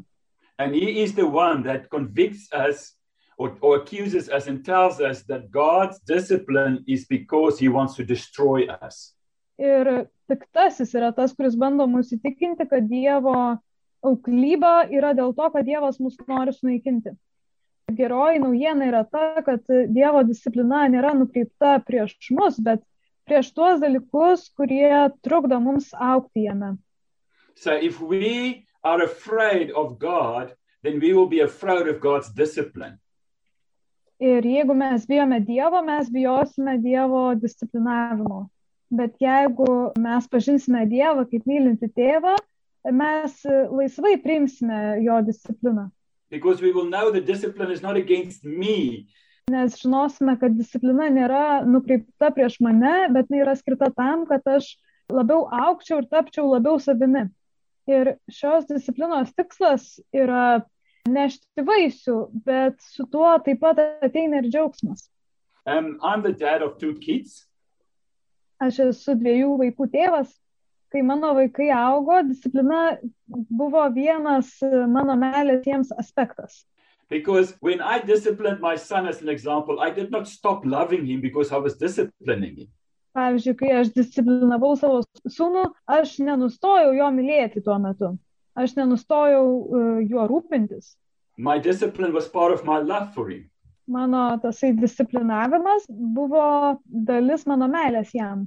And 0.57 0.73
he 0.73 1.03
is 1.03 1.13
the 1.13 1.27
one 1.27 1.61
that 1.63 1.89
convicts 1.89 2.49
us 2.51 2.97
or, 3.37 3.55
or 3.61 3.77
accuses 3.77 4.29
us 4.29 4.47
and 4.47 4.65
tells 4.65 4.99
us 4.99 5.21
that 5.29 5.51
God's 5.51 5.99
discipline 5.99 6.83
is 6.87 7.05
because 7.05 7.59
he 7.59 7.69
wants 7.69 7.95
to 7.95 8.03
destroy 8.03 8.65
us. 8.81 9.13
Ir 9.59 10.09
piktasis 10.27 10.93
yra 10.97 11.13
tas, 11.15 11.33
kuris 11.37 11.55
bando 11.55 11.87
mus 11.87 12.09
įtikinti, 12.15 12.65
kad 12.67 12.89
Dievo 12.89 13.59
auklyba 14.01 14.89
yra 14.89 15.13
dėl 15.13 15.33
to, 15.37 15.47
kad 15.53 15.67
Dievas 15.67 15.99
mus 16.01 16.17
nori 16.27 16.53
sunaikinti. 16.55 17.13
Geroji 17.95 18.39
naujiena 18.39 18.85
yra 18.89 19.03
ta, 19.03 19.41
kad 19.45 19.63
Dievo 19.67 20.23
disciplina 20.27 20.85
nėra 20.89 21.13
nukreipta 21.17 21.79
prieš 21.85 22.15
mus, 22.37 22.59
bet 22.59 22.83
prieš 23.29 23.51
tuos 23.53 23.81
dalykus, 23.81 24.47
kurie 24.57 25.09
trukdo 25.25 25.59
mums 25.61 25.91
aukti 25.93 26.47
jame. 26.47 26.77
So 27.55 27.75
if 27.75 27.99
we 28.01 28.65
are 28.83 29.03
afraid 29.03 29.71
of 29.71 29.99
God, 29.99 30.55
then 30.83 30.99
we 30.99 31.13
will 31.13 31.27
be 31.27 31.41
afraid 31.41 31.87
of 31.87 31.99
God's 31.99 32.29
discipline. 32.29 32.99
Ir 34.19 34.43
jeigu 34.43 34.75
mes 34.75 35.05
bijome 35.07 35.39
Dievo, 35.39 35.81
mes 35.85 36.09
bijosime 36.11 36.77
Dievo 36.83 37.35
disciplinavimo. 37.39 38.49
Bet 38.89 39.19
jeigu 39.21 39.93
mes 40.01 40.27
pažinsime 40.27 40.85
Dievą 40.89 41.27
kaip 41.29 41.45
mylinti 41.45 41.87
tėvą, 41.93 42.33
mes 42.91 43.35
laisvai 43.45 44.15
priimsime 44.23 44.79
jo 45.05 45.19
discipliną. 45.27 45.89
Because 46.29 46.61
we 46.61 46.71
will 46.71 46.85
know 46.85 47.11
the 47.11 47.21
discipline 47.21 47.71
is 47.71 47.81
not 47.81 47.97
against 47.97 48.45
me, 48.45 49.07
nes 49.49 49.79
žinosime, 49.81 50.35
kad 50.39 50.55
disciplina 50.57 51.09
nėra 51.11 51.65
nukreipta 51.67 52.29
prieš 52.35 52.59
mane, 52.63 53.09
bet 53.13 53.29
jinai 53.29 53.43
yra 53.43 53.55
skirta 53.57 53.89
tam, 53.95 54.25
kad 54.29 54.45
aš 54.47 54.75
labiau 55.09 55.47
aukčiau 55.49 56.03
ir 56.03 56.09
tapčiau 56.11 56.49
labiau 56.51 56.79
savimi. 56.81 57.27
Ir 57.89 58.15
šios 58.29 58.67
disciplinos 58.69 59.33
tikslas 59.33 59.95
yra 60.13 60.61
nešti 61.09 61.65
vaisių, 61.65 62.17
bet 62.45 62.77
su 62.85 63.07
tuo 63.09 63.31
taip 63.45 63.63
pat 63.63 63.81
ateina 64.05 64.43
ir 64.43 64.49
džiaugsmas. 64.51 65.07
Um, 65.65 65.97
I'm 66.01 66.21
the 66.21 66.33
dad 66.33 66.61
of 66.61 66.77
two 66.77 66.95
kids. 67.01 67.47
Aš 68.61 68.79
esu 68.89 69.15
dviejų 69.17 69.55
vaikų 69.63 69.89
tėvas. 69.95 70.29
Kai 70.89 71.01
mano 71.05 71.35
vaikai 71.37 71.69
augo, 71.75 72.23
disciplina 72.25 72.97
buvo 73.27 73.83
vienas 73.93 74.55
mano 74.89 75.15
meilės 75.19 75.61
jiems 75.67 75.91
aspektas. 75.93 76.63
Because 77.09 77.55
when 77.59 77.81
I 77.81 77.99
disciplined 77.99 78.59
my 78.59 78.75
son 78.75 79.07
as 79.07 79.21
an 79.21 79.29
example, 79.29 79.79
I 79.79 79.89
did 79.89 80.11
not 80.11 80.27
stop 80.27 80.65
loving 80.65 81.05
him 81.05 81.21
because 81.21 81.51
I 81.51 81.57
was 81.57 81.77
disciplining 81.77 82.55
him. 82.57 82.67
Pavyzdžiui, 83.17 83.55
kai 83.57 83.69
aš 83.79 83.89
disciplinavau 83.95 84.75
savo 84.77 85.01
sūnų, 85.25 85.63
aš 85.89 86.19
nenustojau 86.21 86.91
jo 86.93 87.07
mylėti 87.13 87.63
tuo 87.65 87.77
metu. 87.81 88.11
Aš 88.57 88.75
nenustojau 88.77 89.45
uh, 89.45 90.01
juo 90.05 90.27
rūpintis. 90.29 90.93
My 91.37 91.57
discipline 91.57 92.13
was 92.13 92.27
part 92.27 92.53
of 92.53 92.65
my 92.65 92.77
love 92.77 93.13
for 93.13 93.29
him. 93.29 93.49
Mano 93.87 94.37
tasai 94.43 94.75
disciplinavimas 94.77 95.87
buvo 95.89 96.77
dalis 96.85 97.47
mano 97.49 97.65
meilės 97.71 98.13
jam. 98.13 98.45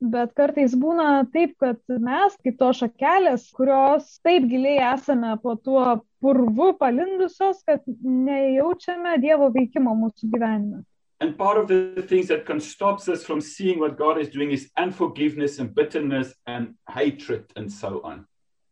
Bet 0.00 0.30
kartais 0.32 0.72
būna 0.80 1.26
taip, 1.28 1.58
kad 1.60 1.76
mes, 2.00 2.36
kaip 2.40 2.54
to 2.56 2.70
šakelės, 2.72 3.50
kurios 3.52 4.14
taip 4.24 4.46
giliai 4.48 4.78
esame 4.94 5.34
po 5.42 5.58
tuo 5.60 5.98
purvu 6.24 6.70
palindusios, 6.80 7.60
kad 7.68 7.84
nejaučiame 8.00 9.18
Dievo 9.20 9.50
veikimo 9.52 9.92
mūsų 9.98 10.30
gyvenime. 10.32 10.80
And 11.20 11.36
part 11.36 11.58
of 11.58 11.68
the 11.68 12.00
things 12.08 12.28
that 12.28 12.46
can 12.46 12.60
stop 12.60 13.06
us 13.08 13.24
from 13.24 13.42
seeing 13.42 13.78
what 13.78 13.98
God 13.98 14.18
is 14.18 14.30
doing 14.30 14.52
is 14.52 14.70
unforgiveness 14.78 15.58
and 15.58 15.74
bitterness 15.74 16.32
and 16.46 16.74
hatred 16.88 17.44
and 17.56 17.70
so 17.70 18.00
on. 18.00 18.24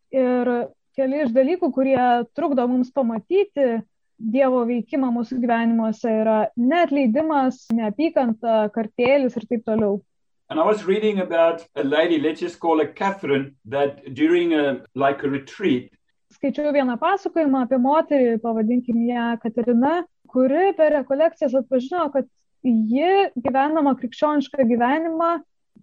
Ir 0.08 0.48
keli 0.96 1.26
iš 1.26 1.36
dalykų, 1.36 1.68
kurie 1.76 2.00
trukdo 2.32 2.64
mums 2.70 2.88
pamatyti 2.88 3.82
Dievo 4.18 4.64
veikimą 4.66 5.12
mūsų 5.14 5.36
gyvenimuose 5.44 6.10
yra 6.10 6.38
neatleidimas, 6.58 7.68
neapykanta, 7.70 8.64
kartėlis 8.74 9.36
ir 9.38 9.44
taip 9.46 9.62
toliau. 9.68 10.00
And 10.50 10.58
I 10.58 10.64
was 10.64 10.84
reading 10.84 11.20
about 11.20 11.66
a 11.76 11.84
lady, 11.84 12.18
let's 12.18 12.40
just 12.40 12.58
call 12.58 12.78
her 12.78 12.86
Catherine, 12.86 13.56
that 13.66 14.14
during 14.14 14.54
a 14.54 14.82
like 14.94 15.22
a 15.22 15.28
retreat. 15.28 15.92
Skaičiau 16.32 16.72
vieną 16.72 16.96
pasakojimą 17.00 17.66
apie 17.66 17.78
moterį, 17.80 18.38
pavadinkim 18.40 19.02
ją 19.08 19.26
Katerina, 19.42 20.06
kuri 20.28 20.72
per 20.76 20.94
rekolekcijas 20.96 21.56
atpažino, 21.60 22.06
kad 22.12 22.28
ji 22.64 23.28
gyvenama 23.44 23.92
krikščionišką 24.00 24.64
gyvenimą 24.72 25.30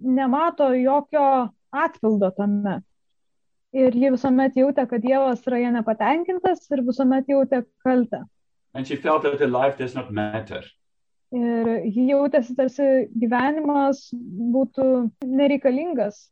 nemato 0.01 0.71
jokio 0.73 1.27
atpildo 1.69 2.31
tame. 2.37 2.79
Ir 3.75 3.93
ji 3.93 4.13
visuomet 4.15 4.57
jautė, 4.57 4.87
kad 4.89 5.03
Dievas 5.03 5.45
yra 5.45 5.61
ją 5.61 5.75
nepatenkintas 5.77 6.65
ir 6.71 6.81
visuomet 6.89 7.29
jautė 7.29 7.61
kaltę. 7.85 8.23
And 8.73 8.87
she 8.87 8.95
felt 8.95 9.23
that 9.23 9.39
her 9.39 9.47
life 9.47 9.77
does 9.77 9.93
not 9.93 10.11
matter. 10.11 10.63
Ir 11.33 11.81
ji 11.89 12.05
jautėsi 12.11 12.55
tarsi 12.55 12.85
gyvenimas 13.17 14.09
būtų 14.13 15.09
nereikalingas. 15.25 16.29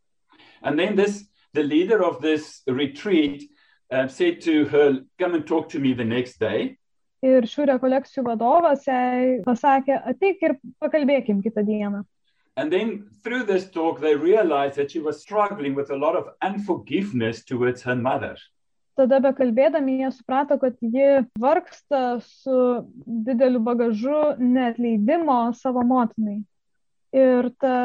And 0.62 0.79
then 0.79 0.95
this, 0.95 1.25
the 1.53 1.63
leader 1.63 2.03
of 2.03 2.21
this 2.21 2.62
retreat 2.67 3.43
uh, 3.91 4.07
said 4.07 4.41
to 4.41 4.65
her, 4.65 5.01
come 5.19 5.35
and 5.35 5.47
talk 5.47 5.69
to 5.69 5.79
me 5.79 5.93
the 5.93 6.05
next 6.05 6.39
day. 6.39 6.77
Ir 7.23 7.47
šių 7.47 7.69
rekolekcijų 7.71 8.23
vadovas 8.27 8.88
jai 8.88 9.39
pasakė, 9.45 9.95
ateik 10.12 10.41
ir 10.43 10.57
pakalbėkim 10.83 11.39
kitą 11.43 11.63
dieną. 11.63 12.03
And 12.55 12.71
then 12.71 13.09
through 13.23 13.43
this 13.43 13.69
talk, 13.69 14.00
they 14.00 14.15
realized 14.15 14.75
that 14.75 14.91
she 14.91 15.00
was 15.00 15.21
struggling 15.21 15.73
with 15.73 15.89
a 15.89 15.95
lot 15.95 16.15
of 16.15 16.29
unforgiveness 16.41 17.43
towards 17.43 17.81
her 17.81 17.95
mother. 17.95 18.35
Tada 18.97 19.19
bekalbėdami 19.23 20.00
jie 20.01 20.09
suprato, 20.13 20.57
kad 20.62 20.77
ji 20.81 21.23
vargsta 21.39 22.21
su 22.25 22.57
dideliu 23.05 23.62
bagažu 23.63 24.35
netleidimo 24.39 25.53
savo 25.57 25.83
motinai. 25.88 26.41
Ir 27.13 27.51
ta 27.62 27.75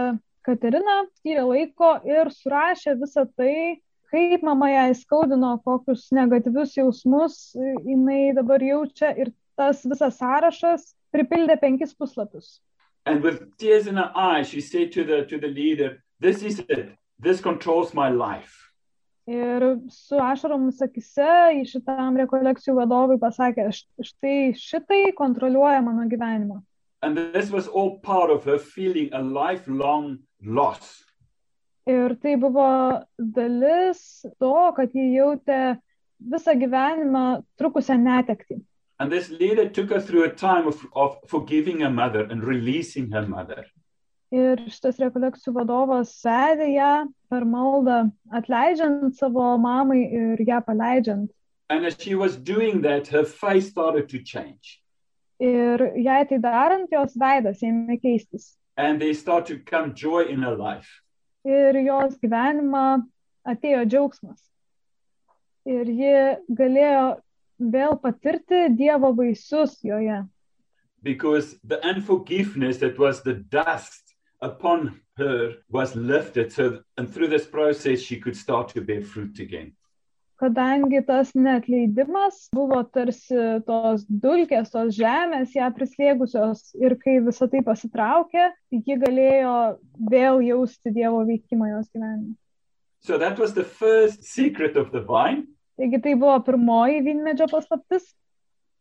Katerina 0.46 1.02
skyrė 1.18 1.44
laiko 1.44 1.90
ir 2.08 2.30
surašė 2.32 2.94
visą 3.00 3.26
tai, 3.36 3.80
kaip 4.12 4.44
mama 4.46 4.70
ją 4.72 4.86
įskaudino, 4.94 5.58
kokius 5.64 6.06
negatyvius 6.16 6.76
jausmus 6.78 7.36
jinai 7.84 8.32
dabar 8.36 8.64
jaučia 8.64 9.12
ir 9.20 9.34
tas 9.58 9.82
visas 9.84 10.16
sąrašas 10.22 10.94
pripildė 11.12 11.58
penkis 11.60 11.92
puslapius. 11.92 12.60
And 13.04 13.22
with 13.22 13.56
tears 13.58 13.86
in 13.86 13.96
her 13.96 14.12
eyes, 14.14 14.48
she 14.48 14.60
said 14.60 14.92
to 14.92 15.04
the, 15.04 15.24
to 15.24 15.38
the 15.38 15.48
leader, 15.48 16.02
this 16.20 16.42
is 16.42 16.60
it. 16.68 16.96
This 17.18 17.40
controls 17.40 17.94
my 17.94 18.08
life. 18.08 18.67
Ir 19.28 19.64
su 19.92 20.16
ašaromis 20.16 20.78
akise 20.80 21.32
į 21.58 21.64
šitam 21.68 22.16
rekolekcijų 22.16 22.78
vadovui 22.78 23.18
pasakė, 23.20 23.66
štai 24.00 24.54
šitai 24.56 25.02
kontroliuoja 25.18 25.82
mano 25.84 26.06
gyvenimą. 26.08 26.62
And 27.02 27.18
this 27.34 27.50
was 27.50 27.68
all 27.68 27.98
part 28.00 28.30
of 28.30 28.44
her 28.44 28.58
feeling 28.58 29.12
a 29.12 29.20
lifelong 29.20 30.18
loss. 30.40 31.04
Ir 31.86 32.16
tai 32.22 32.36
buvo 32.40 32.70
dalis 33.18 34.24
to, 34.40 34.54
kad 34.76 34.96
ji 34.96 35.12
jautė 35.18 35.78
visą 36.18 36.56
gyvenimą 36.58 37.42
trukusią 37.60 37.98
netekti. 38.00 38.62
And 38.98 39.12
this 39.12 39.28
leader 39.30 39.68
took 39.68 39.90
her 39.90 40.00
through 40.00 40.24
a 40.24 40.32
time 40.32 40.66
of, 40.66 40.80
of 40.96 41.18
forgiving 41.28 41.80
her 41.80 41.90
mother 41.90 42.26
and 42.30 42.42
releasing 42.42 43.12
her 43.12 43.26
mother. 43.26 43.66
Ir 44.34 44.60
šitas 44.68 44.98
rekolekcijų 45.00 45.54
vadovas 45.56 46.10
vedė 46.20 46.66
ją 46.74 46.92
per 47.32 47.46
maldą, 47.48 48.10
atleidžiant 48.28 49.16
savo 49.16 49.54
mamai 49.56 50.02
ir 50.04 50.42
ją 50.44 50.60
paleidžiant. 50.66 51.30
And 51.70 51.86
as 51.86 51.96
she 51.98 52.14
was 52.14 52.36
doing 52.36 52.82
that, 52.82 53.08
her 53.08 53.24
face 53.24 53.68
started 53.68 54.08
to 54.10 54.18
change. 54.18 54.82
Ir 55.40 55.80
jai 55.96 56.24
tai 56.28 56.38
darant, 56.38 56.88
jos 56.92 57.16
veidas 57.16 57.62
ėmė 57.64 58.00
keistis. 58.02 58.56
And 58.76 59.00
there 59.00 59.14
started 59.14 59.64
to 59.64 59.70
come 59.70 59.94
joy 59.94 60.28
in 60.28 60.42
her 60.42 60.56
life. 60.56 60.88
Ir 61.44 61.76
jos 61.86 62.18
gyvenimą 62.20 63.04
atėjo 63.48 63.84
džiaugsmas. 63.88 64.40
Ir 65.68 65.88
ji 65.88 66.16
galėjo 66.52 67.20
vėl 67.58 67.96
patirti 68.00 68.68
Dievo 68.76 69.14
vaisius 69.16 69.80
joje. 69.84 70.26
because 71.02 71.56
the 71.64 71.84
unforgiveness 71.86 72.78
that 72.78 72.98
was 72.98 73.22
the 73.22 73.34
dust 73.34 74.07
upon 74.40 75.00
her 75.18 75.54
was 75.68 75.96
lifted 75.96 76.52
so 76.52 76.80
and 76.96 77.12
through 77.12 77.28
this 77.28 77.46
process 77.46 78.00
she 78.00 78.18
could 78.20 78.36
start 78.36 78.68
to 78.68 78.80
bear 78.80 79.02
fruit 79.02 79.38
again 79.40 79.72
Kadangi 80.40 81.00
tas 81.06 81.32
neatleidimas 81.34 82.36
buvo 82.54 82.84
tarsi 82.94 83.34
tos 83.66 84.04
dulkės, 84.06 84.70
tos 84.70 84.94
žemės 84.94 85.56
ją 85.56 85.66
prislėgusios 85.74 86.60
ir 86.78 86.94
kai 87.02 87.16
visą 87.26 87.48
tai 87.50 87.58
pasitraukė, 87.66 88.44
ji 88.70 88.96
galėjo 89.02 89.54
vėl 90.12 90.38
jausti 90.46 90.92
Dievo 90.94 91.24
veikimą 91.26 91.72
jos 91.72 91.90
gyvenime. 91.90 92.36
so 93.00 93.18
that 93.18 93.36
was 93.38 93.54
the 93.54 93.64
first 93.64 94.22
secret 94.22 94.76
of 94.76 94.92
the 94.92 95.00
vine 95.00 95.42
Taigi 95.78 95.98
tai 96.02 96.14
buvo 96.14 96.38
pirmoji 96.46 97.02
vynmedžio 97.02 97.50
paslaptis. 97.50 98.14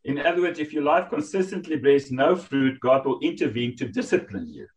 in 0.04 0.18
other 0.20 0.40
words 0.42 0.60
if 0.60 0.72
your 0.72 0.84
life 0.84 1.10
consistently 1.10 1.76
bears 1.76 2.12
no 2.12 2.36
fruit 2.36 2.78
god 2.78 3.04
will 3.04 3.18
intervene 3.20 3.74
to 3.74 3.88
discipline 3.88 4.46
you 4.46 4.68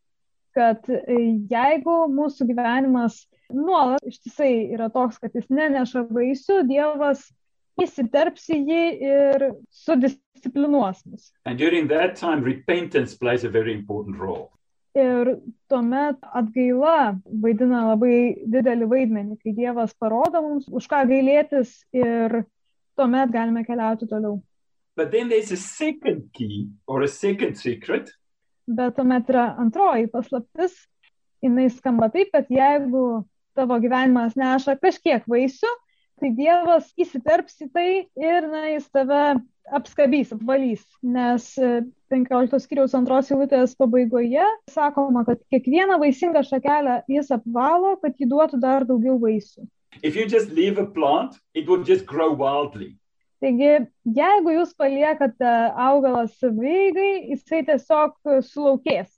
kad 0.55 0.87
e, 0.89 1.17
jeigu 1.51 1.95
mūsų 2.11 2.47
gyvenimas 2.51 3.21
nuolat 3.51 4.03
ištisai 4.07 4.51
yra 4.75 4.89
toks, 4.93 5.17
kad 5.19 5.31
jis 5.35 5.47
neneša 5.51 6.05
vaisių, 6.09 6.61
Dievas 6.69 7.25
įsiterps 7.81 8.49
į 8.51 8.57
jį 8.67 8.81
ir 9.11 9.45
sudisciplinuos 9.71 11.05
mus. 11.05 11.31
and 11.45 11.57
during 11.57 11.87
that 11.87 12.15
time 12.15 12.43
repentance 12.43 13.15
plays 13.15 13.43
a 13.43 13.49
very 13.49 13.73
important 13.73 14.17
role 14.19 14.49
Ir 14.93 15.37
tuomet 15.71 16.17
atgaila 16.35 17.15
vaidina 17.43 17.85
labai 17.93 18.35
didelį 18.51 18.87
vaidmenį, 18.91 19.37
kai 19.39 19.53
Dievas 19.55 19.93
parodo 19.95 20.41
mums, 20.43 20.65
už 20.67 20.83
ką 20.91 21.05
gailėtis 21.07 21.69
ir 21.95 22.41
tuomet 22.99 23.31
galime 23.31 23.63
keliauti 23.63 24.03
toliau. 24.09 24.41
but 24.97 25.09
then 25.11 25.29
there's 25.29 25.51
a 25.53 25.55
second 25.57 26.27
key 26.33 26.67
or 26.87 27.03
a 27.03 27.07
second 27.07 27.55
secret 27.55 28.11
Bet 28.71 28.95
tuomet 28.97 29.29
yra 29.31 29.51
antroji 29.61 30.09
paslaptis. 30.11 30.75
Jis 31.41 31.77
skamba 31.79 32.11
taip, 32.13 32.29
kad 32.35 32.49
jeigu 32.53 33.23
tavo 33.57 33.77
gyvenimas 33.81 34.37
neša 34.39 34.77
kažkiek 34.79 35.25
vaisių, 35.27 35.71
tai 36.21 36.29
Dievas 36.37 36.91
įsiterps 37.01 37.57
į 37.65 37.67
tai 37.73 37.87
ir 38.21 38.47
na, 38.51 38.67
jis 38.69 38.85
tave 38.93 39.23
apskabys, 39.73 40.31
apvalys. 40.35 40.85
Nes 41.01 41.47
e, 41.57 41.71
15 42.13 42.61
skyriaus 42.61 42.93
antros 42.97 43.31
eilutės 43.33 43.73
pabaigoje 43.79 44.45
sakoma, 44.71 45.25
kad 45.27 45.41
kiekvieną 45.53 45.97
vaisingą 46.01 46.45
šakelę 46.45 47.01
jis 47.11 47.33
apvalo, 47.33 47.95
kad 48.03 48.21
jį 48.21 48.29
duotų 48.35 48.61
dar 48.61 48.87
daugiau 48.87 49.17
vaisių. 49.21 49.65
if 50.01 50.15
you 50.15 50.25
just 50.25 50.49
leave 50.51 50.77
a 50.77 50.85
plant 50.85 51.35
it 51.53 51.67
will 51.67 51.83
just 51.83 52.05
grow 52.05 52.31
wildly 52.31 52.95
Taigi, 53.41 53.71
jeigu 54.05 54.51
jūs 54.53 54.75
paliekate 54.77 55.51
augalą 55.73 56.27
savygai, 56.29 57.31
jisai 57.31 57.63
tiesiog 57.65 58.13
sulaukės. 58.45 59.09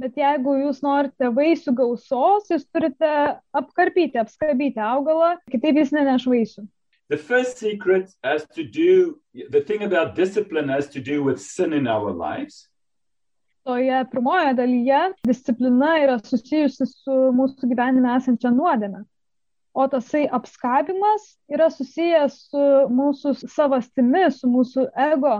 Bet 0.00 0.16
jeigu 0.20 0.54
jūs 0.60 0.80
norite 0.84 1.28
vaisių 1.32 1.74
gausos, 1.76 2.48
jūs 2.52 2.64
turite 2.72 3.10
apkarpyti, 3.56 4.20
apskabyti 4.20 4.80
augalą, 4.80 5.34
kitaip 5.52 5.80
jis 5.80 5.92
neneš 5.92 6.24
vaisių. 6.28 6.64
The 7.08 7.16
first 7.16 7.58
secret 7.58 8.10
has 8.24 8.46
to 8.56 8.64
do, 8.64 9.20
the 9.32 9.60
thing 9.60 9.84
about 9.84 10.16
discipline 10.16 10.68
has 10.68 10.88
to 10.88 11.00
do 11.00 11.22
with 11.22 11.40
sin 11.40 11.72
in 11.72 11.86
our 11.86 12.12
lives. 12.12 12.68
Toje 13.66 14.04
pirmoje 14.10 14.54
dalyje 14.54 15.00
disciplina 15.26 15.96
yra 16.02 16.16
susijusi 16.22 16.86
su 16.86 17.14
mūsų 17.34 17.68
gyvenime 17.72 18.12
esančia 18.16 18.52
nuodėme. 18.54 19.04
O 19.76 19.84
tasai 19.92 20.24
apskabimas 20.32 21.24
yra 21.52 21.66
susijęs 21.68 22.38
su 22.48 22.62
mūsų 22.98 23.34
savastimi, 23.52 24.22
su 24.32 24.48
mūsų 24.48 24.86
ego. 25.12 25.34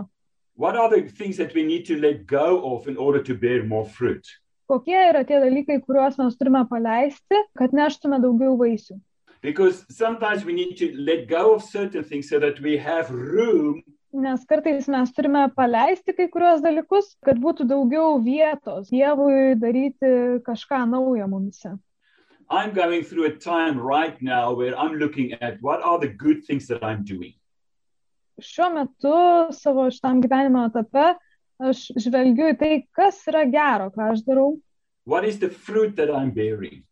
Kokie 4.67 4.99
yra 5.09 5.23
tie 5.25 5.39
dalykai, 5.41 5.79
kuriuos 5.81 6.21
mes 6.21 6.37
turime 6.37 6.63
paleisti, 6.69 7.41
kad 7.57 7.73
neštume 7.73 8.21
daugiau 8.21 8.53
vaisių. 8.61 8.99
Because 9.41 9.85
sometimes 9.89 10.45
we 10.45 10.53
need 10.53 10.77
to 10.77 10.91
let 10.93 11.27
go 11.27 11.55
of 11.55 11.63
certain 11.63 12.03
things 12.03 12.29
so 12.29 12.39
that 12.39 12.59
we 12.59 12.77
have 12.77 13.09
room 13.09 13.81
Nes 14.17 14.45
kartais 14.49 14.87
mes 14.87 15.11
turime 15.13 15.43
paleisti 15.53 16.13
kai 16.15 16.25
kurios 16.31 16.61
dalykus, 16.63 17.09
kad 17.25 17.37
būtų 17.43 17.67
daugiau 17.67 18.15
vietos 18.23 18.87
Dievui 18.89 19.57
daryti 19.59 20.39
kažką 20.47 20.85
naujo 20.89 21.27
mumise. 21.27 21.73
I'm 22.49 22.73
going 22.73 23.03
through 23.03 23.25
a 23.25 23.35
time 23.35 23.77
right 23.79 24.15
now 24.21 24.53
where 24.53 24.77
I'm 24.77 24.95
looking 24.95 25.33
at 25.33 25.61
what 25.61 25.81
are 25.81 25.99
the 25.99 26.07
good 26.07 26.45
things 26.45 26.67
that 26.67 26.83
I'm 26.83 27.03
doing. 27.03 27.33
Šiuo 28.39 28.69
metu 28.75 29.13
savo 29.53 29.87
šitam 29.91 30.21
gyvenimo 30.23 30.67
etape 30.69 31.15
aš 31.59 31.87
žvelgiu 31.97 32.51
į 32.53 32.57
tai, 32.59 32.71
kas 32.95 33.19
yra 33.27 33.43
gero, 33.51 33.89
ką 33.91 34.11
aš 34.13 34.21
darau, 34.27 34.59
What 35.07 35.23
is 35.25 35.39
the 35.39 35.49
fruit 35.49 35.95
that 35.95 36.09
I'm 36.11 36.31
bearing? 36.31 36.83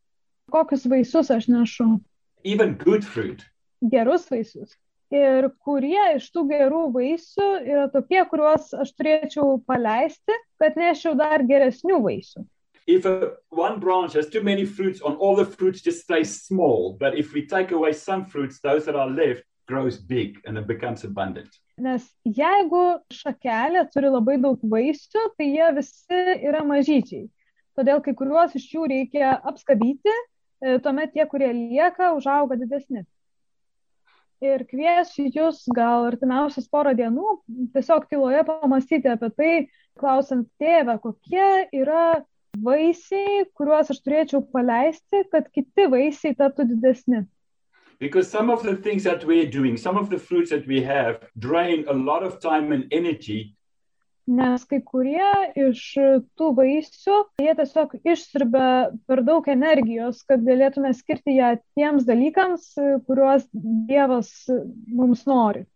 kokius 0.51 0.85
vaisius 0.87 1.29
aš 1.31 1.47
nešu, 1.51 1.99
Even 2.43 2.73
good 2.75 3.03
fruit. 3.05 3.45
gerus 3.83 4.27
vaisius. 4.31 4.75
Ir 5.11 5.49
kurie 5.63 6.15
iš 6.17 6.31
tų 6.33 6.43
gerų 6.49 6.81
vaisių 6.95 7.47
yra 7.63 7.87
tokie, 7.93 8.23
kuriuos 8.29 8.73
aš 8.73 8.91
turėčiau 8.97 9.59
paleisti, 9.67 10.33
kad 10.59 10.75
nešiau 10.75 11.13
dar 11.17 11.43
geresnių 11.45 11.99
vaisių. 12.01 12.41
If 12.87 13.05
a, 13.05 13.33
one 13.49 13.79
branch 13.79 14.13
has 14.13 14.29
too 14.29 14.43
many 14.43 14.65
fruits 14.65 15.01
on, 15.01 15.15
all 15.15 15.35
the 15.35 15.45
fruits 15.45 15.81
just 15.81 16.03
stay 16.03 16.23
small. 16.23 16.97
But 16.99 17.17
if 17.17 17.33
we 17.33 17.47
take 17.47 17.71
away 17.71 17.93
some 17.93 18.25
fruits, 18.25 18.59
those 18.59 18.85
that 18.85 18.95
are 18.95 19.09
left 19.09 19.43
grows 19.67 19.97
big 19.97 20.37
and 20.45 20.57
it 20.57 20.67
becomes 20.67 21.03
abundant. 21.03 21.49
Nes 21.81 22.05
jeigu 22.23 22.99
šakelė 23.11 23.87
turi 23.91 24.11
labai 24.13 24.37
daug 24.39 24.61
vaisių, 24.61 25.23
tai 25.35 25.47
jie 25.49 25.71
visi 25.75 26.21
yra 26.47 26.61
mažyčiai. 26.63 27.25
Todėl 27.75 27.99
kai 28.05 28.13
kuriuos 28.15 28.53
iš 28.55 28.69
jų 28.71 28.85
reikia 28.91 29.33
apskabyti, 29.49 30.13
e, 30.63 30.77
tuomet 30.79 31.11
tie, 31.11 31.25
kurie 31.27 31.49
lieka, 31.51 32.13
užauga 32.15 32.55
didesni. 32.61 33.03
Ir 34.45 34.63
kviesiu 34.69 35.25
jūs 35.33 35.65
gal 35.75 36.05
artimiausias 36.11 36.69
porą 36.71 36.93
dienų 36.95 37.39
tiesiog 37.73 38.05
tyloje 38.11 38.45
pamastyti 38.47 39.11
apie 39.11 39.31
tai, 39.35 39.51
klausant 39.99 40.47
tėvę, 40.61 40.99
kokie 41.03 41.67
yra 41.75 42.21
vaisiai, 42.63 43.45
kuriuos 43.57 43.91
aš 43.93 44.01
turėčiau 44.05 44.43
paleisti, 44.53 45.23
kad 45.31 45.49
kiti 45.53 45.87
vaisiai 45.91 46.37
taptų 46.37 46.69
didesni. 46.73 47.25
Because 47.99 48.29
some 48.29 48.49
of 48.49 48.63
the 48.63 48.75
things 48.75 49.03
that 49.03 49.23
we're 49.23 49.49
doing, 49.49 49.77
some 49.77 49.97
of 49.97 50.09
the 50.09 50.19
fruits 50.19 50.49
that 50.49 50.67
we 50.67 50.81
have, 50.83 51.23
drain 51.39 51.85
a 51.87 51.93
lot 51.93 52.23
of 52.23 52.41
time 52.41 52.73
and 52.73 52.87
energy 52.91 53.55
Nes 54.25 54.63
kai 54.65 54.79
kurie 54.81 55.25
iš 55.53 55.81
tų 56.33 56.47
vaisių, 56.57 57.17
jie 57.37 57.53
tiesiog 57.59 57.91
išsirbia 58.01 58.69
per 59.05 59.21
daug 59.21 59.45
energijos, 59.53 60.23
kad 60.25 60.41
galėtume 60.41 60.89
skirti 60.97 61.35
ją 61.37 61.51
tiems 61.77 62.07
dalykams, 62.09 62.71
kuriuos 63.05 63.45
Dievas 63.53 64.31
mums 64.49 65.27
nori. 65.29 65.67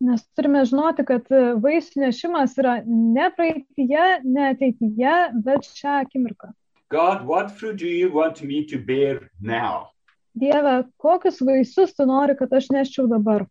Nes 0.00 0.24
turime 0.36 0.64
žinoti, 0.66 1.04
kad 1.06 1.28
vaisių 1.62 2.02
nešimas 2.02 2.56
yra 2.58 2.80
ne 2.86 3.28
praeitie, 3.36 4.04
ne 4.24 4.48
ateityje, 4.50 5.16
bet 5.46 5.68
šią 5.70 6.00
akimirką. 6.04 6.50
God, 6.90 7.24
what 7.26 7.50
fruit 7.50 7.76
do 7.76 7.86
you 7.86 8.10
want 8.12 8.42
me 8.42 8.64
to 8.66 8.78
bear 8.78 9.30
now? 9.40 9.90
Dieve, 10.34 10.84
kokius 10.98 11.40
vaisius 11.40 11.94
tu 11.94 12.06
nori, 12.06 12.34
kad 12.38 12.52
aš 12.52 12.68
neščiau 12.74 13.06
dabar? 13.08 13.46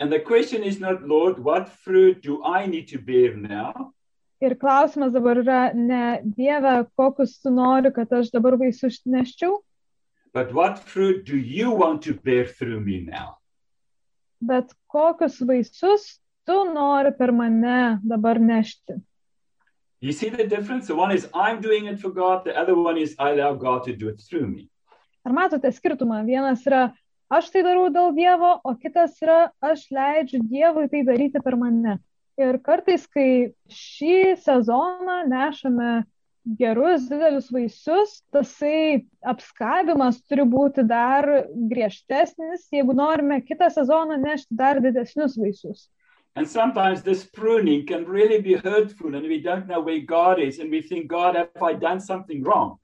And 0.00 0.12
the 0.12 0.20
question 0.20 0.62
is 0.62 0.80
not, 0.80 1.02
Lord, 1.02 1.38
what 1.38 1.68
fruit 1.68 2.22
do 2.22 2.42
I 2.44 2.66
need 2.66 2.88
to 2.88 2.98
bear 2.98 3.36
now? 3.36 3.92
Ir 4.42 4.54
klausimas 4.60 5.14
dabar 5.14 5.38
yra 5.40 5.70
ne 5.74 6.20
Dieve, 6.24 6.84
kokius 6.98 7.38
tu 7.40 7.50
nori, 7.50 7.94
kad 7.94 8.12
aš 8.12 8.34
dabar 8.34 8.58
vaisius 8.60 9.00
neščiau, 9.06 9.62
But 10.36 10.52
what 10.52 10.78
fruit 10.78 11.24
do 11.24 11.38
you 11.38 11.70
want 11.70 12.02
to 12.02 12.12
bear 12.12 12.44
through 12.44 12.80
me 12.80 13.00
now? 13.00 13.38
Bet 14.46 14.72
kokius 14.92 15.40
vaisius 15.48 16.06
tu 16.46 16.56
nori 16.72 17.12
per 17.18 17.32
mane 17.32 17.98
dabar 18.02 18.40
nešti. 18.40 19.00
You 20.00 20.12
see 20.12 20.28
the 20.28 20.46
difference? 20.46 20.86
The 20.86 20.94
one 20.94 21.10
is 21.10 21.28
I'm 21.34 21.60
doing 21.60 21.86
it 21.86 21.98
for 22.00 22.10
God, 22.10 22.44
the 22.44 22.54
other 22.56 22.76
one 22.76 22.98
is 22.98 23.16
I 23.18 23.30
allow 23.30 23.54
God 23.54 23.84
to 23.84 23.96
do 23.96 24.08
it 24.08 24.20
through 24.20 24.46
me. 24.46 24.68
Ar 25.24 25.32
matote 25.32 25.72
skirtumą? 25.72 26.20
Vienas 26.26 26.66
yra 26.68 26.92
aš 27.32 27.48
tai 27.50 27.64
darau 27.66 27.88
dėl 27.90 28.12
Dievo, 28.14 28.52
o 28.62 28.74
kitas 28.78 29.16
yra 29.24 29.48
aš 29.64 29.88
leidžiu 29.90 30.44
Dievui 30.46 30.86
tai 30.92 31.02
daryti 31.08 31.42
per 31.42 31.56
mane. 31.58 31.98
Ir 32.36 32.60
kartais, 32.60 33.06
kai 33.08 33.56
šį 33.72 34.36
sezoną 34.44 35.22
nešame 35.26 36.04
gerus, 36.46 37.08
didelius 37.10 37.50
vaisius, 37.50 38.20
tasai 38.32 39.06
apskabimas 39.26 40.20
turi 40.28 40.46
būti 40.46 40.84
dar 40.86 41.26
griežtesnis, 41.70 42.68
jeigu 42.72 42.94
norime 42.94 43.40
kitą 43.42 43.68
sezoną 43.72 44.18
nešti 44.22 44.54
dar 44.54 44.80
didesnius 44.80 45.36
vaisius. 45.40 45.88
And 46.36 46.46
sometimes 46.46 47.02
this 47.02 47.24
pruning 47.24 47.86
can 47.86 48.04
really 48.04 48.40
be 48.42 48.54
hurtful, 48.54 49.14
and 49.14 49.26
we 49.26 49.40
don't 49.40 49.66
know 49.66 49.80
where 49.80 50.00
God 50.00 50.38
is, 50.38 50.58
and 50.58 50.70
we 50.70 50.82
think, 50.82 51.08
God, 51.08 51.34
have 51.34 51.62
I 51.62 51.72
done 51.72 52.00
something 52.00 52.44
wrong? 52.44 52.78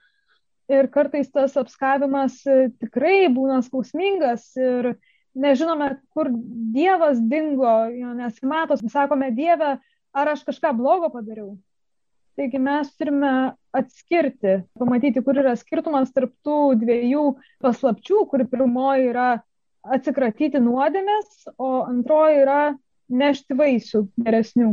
Ir 0.72 0.88
kartais 0.88 1.29
tas 1.31 1.53
apskabimas 1.61 2.38
e, 2.48 2.70
tikrai 2.81 3.29
būna 3.29 3.61
skausmingas 3.66 4.46
ir 4.57 4.94
nežinome, 5.37 5.98
kur 6.16 6.31
Dievas 6.72 7.20
dingo, 7.20 7.75
jo 7.92 8.14
nesimato, 8.16 8.79
sakome, 8.88 9.29
Dieve, 9.37 9.77
ar 10.14 10.33
aš 10.33 10.46
kažką 10.48 10.72
blogo 10.79 11.12
padariau. 11.12 11.59
Taigi 12.33 12.59
mes 12.59 12.88
turime 12.97 13.31
atskirti, 13.77 14.62
pamatyti, 14.81 15.21
kur 15.25 15.37
yra 15.42 15.53
skirtumas 15.61 16.12
tarp 16.16 16.33
tų 16.47 16.79
dviejų 16.81 17.25
paslapčių, 17.61 18.23
kur 18.31 18.45
pirmoji 18.49 19.11
yra 19.11 19.27
atsikratyti 19.83 20.62
nuodėmės, 20.62 21.51
o 21.61 21.83
antroji 21.85 22.40
yra 22.45 22.62
nešti 23.12 23.57
vaisių 23.59 24.07
geresnių. 24.25 24.71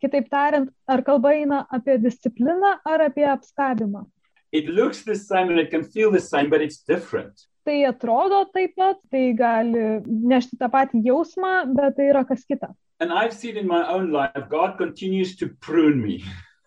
Kitaip 0.00 0.30
tariant, 0.32 0.70
ar 0.88 1.02
kalba 1.04 1.34
eina 1.36 1.64
apie 1.72 1.96
discipliną 2.00 2.78
ar 2.84 3.04
apie 3.08 3.26
apskabimą? 3.28 4.06
It 4.52 4.68
looks 4.68 5.04
the 5.04 5.14
same 5.14 5.50
and 5.52 5.60
it 5.60 5.70
can 5.70 5.84
feel 5.84 6.10
the 6.10 6.20
same, 6.20 6.50
but 6.50 6.60
it's 6.60 6.82
different. 6.84 7.46
Tai 7.64 7.76
atrodo 7.86 8.44
taip 8.52 8.72
pat, 8.76 8.96
tai 9.12 9.30
gali 9.36 10.00
nešti 10.04 10.56
tą 10.60 10.70
patį 10.72 11.04
jausmą, 11.04 11.52
bet 11.76 11.96
tai 11.96 12.08
yra 12.10 12.24
kas 12.28 12.44
kita. 12.48 12.72
And 13.00 13.10
I've 13.10 13.32
seen 13.32 13.56
in 13.56 13.66
my 13.66 13.88
own 13.88 14.12
life, 14.12 14.44
God 14.50 14.76
continues 14.76 15.34
to 15.36 15.48
prune 15.60 16.02
me. 16.02 16.22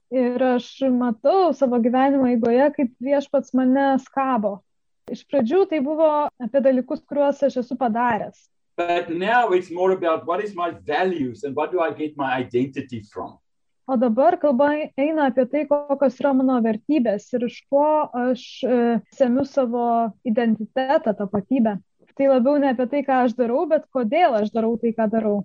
Ir 0.09 0.41
aš 0.41 0.65
matau 0.89 1.53
savo 1.53 1.77
gyvenimo 1.81 2.25
eigoje, 2.25 2.71
kaip 2.73 2.89
viešpats 3.01 3.53
mane 3.53 3.99
skabo. 4.01 4.55
Iš 5.13 5.21
pradžių 5.29 5.61
tai 5.69 5.83
buvo 5.85 6.09
apie 6.41 6.61
dalykus, 6.65 7.03
kuriuos 7.05 7.45
aš 7.45 7.59
esu 7.61 7.77
padaręs. 7.77 8.49
But 8.77 9.13
now 9.13 9.53
it's 9.53 9.69
more 9.69 9.91
about 9.93 10.25
what 10.25 10.43
is 10.43 10.55
my 10.55 10.71
values 10.71 11.43
and 11.43 11.55
what 11.55 11.71
do 11.71 11.79
I 11.79 11.91
get 11.93 12.17
my 12.17 12.33
identity 12.33 13.03
from. 13.13 13.37
O 13.85 13.97
dabar 13.97 14.39
kalba 14.41 14.71
eina 14.97 15.29
apie 15.29 15.45
tai, 15.51 15.67
kokios 15.69 16.17
yra 16.17 16.33
mano 16.33 16.57
vertybės 16.65 17.29
ir 17.37 17.45
iš 17.45 17.61
ko 17.69 18.09
aš 18.09 18.43
e, 18.65 18.75
semiu 19.13 19.45
savo 19.45 19.87
identitetą, 20.25 21.13
tapatybę. 21.13 21.77
Tai 22.17 22.29
labiau 22.29 22.57
ne 22.61 22.73
apie 22.73 22.89
tai, 22.89 23.05
ką 23.05 23.25
aš 23.27 23.37
darau, 23.37 23.67
bet 23.69 23.85
kodėl 23.93 24.39
aš 24.41 24.49
darau 24.55 24.79
tai, 24.81 24.95
ką 24.97 25.11
darau. 25.13 25.43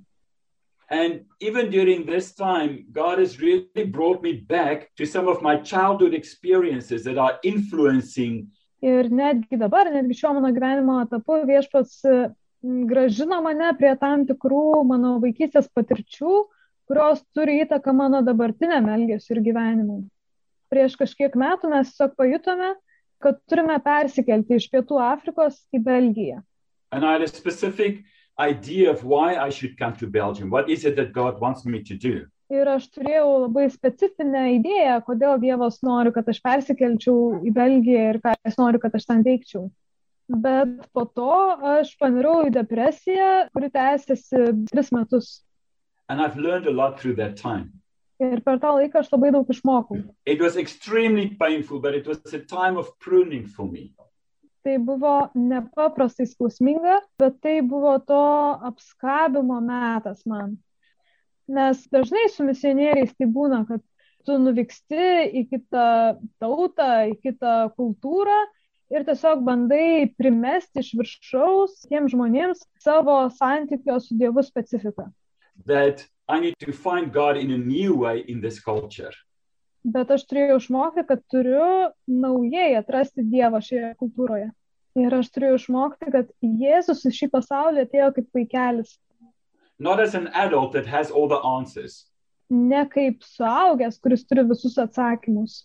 And 0.91 1.27
even 1.41 1.71
during 1.71 2.07
this 2.07 2.35
time, 2.35 2.87
God 2.91 3.19
has 3.19 3.41
really 3.41 3.85
brought 3.85 4.23
me 4.23 4.33
back 4.33 4.95
to 4.97 5.05
some 5.05 5.29
of 5.29 5.43
my 5.43 5.57
childhood 5.57 6.15
experiences 6.15 7.05
that 7.05 7.19
are 7.19 7.39
influencing 7.43 8.49
Ir 8.79 9.09
netgi 9.11 9.59
dabar, 9.59 9.89
netgi 9.91 10.15
šiuo 10.15 10.37
mano 10.37 10.53
gyvenimo 10.55 11.01
etapu 11.03 11.41
viešpats 11.49 11.97
gražino 12.63 13.41
mane 13.43 13.73
prie 13.79 13.95
tam 13.99 14.23
tikrų 14.27 14.85
mano 14.87 15.17
vaikystės 15.23 15.67
patirčių, 15.75 16.35
kurios 16.87 17.25
turi 17.35 17.59
įtaką 17.65 17.95
mano 17.95 18.23
dabartiniam 18.23 18.87
elgesiu 18.95 19.35
ir 19.35 19.43
gyvenimui. 19.49 20.05
Prieš 20.71 20.95
kažkiek 21.01 21.35
metų 21.35 21.73
mes 21.73 21.91
tiesiog 21.91 22.15
pajutome, 22.19 22.75
kad 23.19 23.41
turime 23.51 23.81
persikelti 23.83 24.61
iš 24.61 24.69
Pietų 24.71 25.01
Afrikos 25.03 25.59
į 25.75 25.83
Belgiją. 25.83 26.43
And 26.93 27.05
I 27.05 27.13
had 27.13 27.23
a 27.23 27.27
specific 27.27 28.05
idea 28.39 28.91
of 28.91 29.05
why 29.05 29.37
I 29.37 29.51
should 29.51 29.77
come 29.79 29.95
to 29.97 30.07
Belgium. 30.07 30.51
What 30.51 30.71
is 30.71 30.85
it 30.85 30.97
that 30.97 31.13
God 31.13 31.41
wants 31.41 31.65
me 31.65 31.83
to 31.83 31.95
do? 31.95 32.27
Ir 32.49 32.69
aš 32.73 32.87
turėjau 32.95 33.45
labai 33.45 33.67
specifinę 33.69 34.47
idėją, 34.57 35.03
kodėl 35.05 35.37
Dievas 35.43 35.83
nori, 35.85 36.15
kad 36.15 36.29
aš 36.33 36.39
persikelčiau 36.41 37.43
į 37.45 37.53
Belgiją 37.53 38.07
ir 38.15 38.19
ką 38.25 38.33
jis 38.39 38.57
nori, 38.57 38.81
kad 38.81 38.95
aš 38.97 39.05
ten 39.11 39.21
veikčiau. 39.27 39.67
Bet 40.29 40.87
po 40.97 41.05
to 41.05 41.29
aš 41.77 41.93
panirau 42.01 42.47
į 42.49 42.55
depresiją, 42.55 43.51
kuri 43.53 43.69
tęsiasi 43.75 44.47
tris 44.71 44.91
metus. 44.97 45.29
And 46.09 46.25
I've 46.25 46.41
learned 46.41 46.67
a 46.67 46.73
lot 46.73 46.99
through 47.01 47.17
that 47.21 47.37
time. 47.37 47.83
Ir 48.19 48.41
per 48.41 48.57
tą 48.59 48.73
laiką 48.79 49.03
aš 49.03 49.13
labai 49.13 49.29
daug 49.37 49.53
išmokau. 49.53 50.01
It 50.25 50.41
was 50.41 50.57
extremely 50.57 51.29
painful, 51.37 51.81
but 51.81 51.95
it 51.95 52.09
was 52.09 52.25
a 52.33 52.41
time 52.41 52.81
of 52.81 52.89
pruning 52.99 53.47
for 53.47 53.69
me. 53.69 53.93
Tai 54.69 54.75
buvo 54.85 55.13
nepaprastai 55.33 56.27
skausminga, 56.29 56.99
bet 57.17 57.39
tai 57.41 57.63
buvo 57.65 57.95
to 58.05 58.25
apskabimo 58.69 59.63
metas 59.65 60.27
man. 60.29 60.59
Nes 61.49 61.87
dažnai 61.89 62.27
su 62.29 62.45
misionieriais 62.45 63.15
tai 63.17 63.31
būna, 63.33 63.63
kad 63.65 63.81
tu 64.29 64.37
nuvyksti 64.37 65.07
į 65.41 65.45
kitą 65.49 65.87
tautą, 66.37 66.91
į 67.09 67.17
kitą 67.23 67.55
kultūrą 67.79 68.37
ir 68.93 69.09
tiesiog 69.09 69.41
bandai 69.49 70.11
primesti 70.21 70.85
iš 70.85 70.93
viršaus 71.01 71.89
tiem 71.89 72.13
žmonėms 72.13 72.67
savo 72.85 73.17
santykio 73.41 73.97
su 74.05 74.21
Dievu 74.21 74.45
specifiką. 74.45 75.09
Bet 79.89 80.11
aš 80.13 80.29
turėjau 80.29 80.61
išmokti, 80.61 81.09
kad 81.09 81.25
turiu 81.33 81.89
naujai 82.11 82.75
atrasti 82.77 83.25
Dievą 83.25 83.65
šioje 83.65 83.95
kultūroje. 84.01 84.51
Ir 84.99 85.15
aš 85.15 85.29
turėjau 85.31 85.59
išmokti, 85.61 86.11
kad 86.11 86.31
Jėzus 86.43 87.05
į 87.07 87.13
šį 87.15 87.29
pasaulį 87.35 87.85
atėjo 87.87 88.09
kaip 88.17 88.33
vaikelis. 88.35 88.97
not 89.79 90.01
as 90.01 90.15
an 90.15 90.29
adult 90.29 90.73
that 90.73 90.87
has 90.87 91.11
all 91.11 91.29
the 91.29 91.37
answers. 91.37 92.07
Ne 92.51 92.85
kaip 92.87 93.23
suaugęs, 93.23 94.01
kuris 94.01 94.25
turi 94.25 94.45
visus 94.49 94.79
atsakymus. 94.79 95.65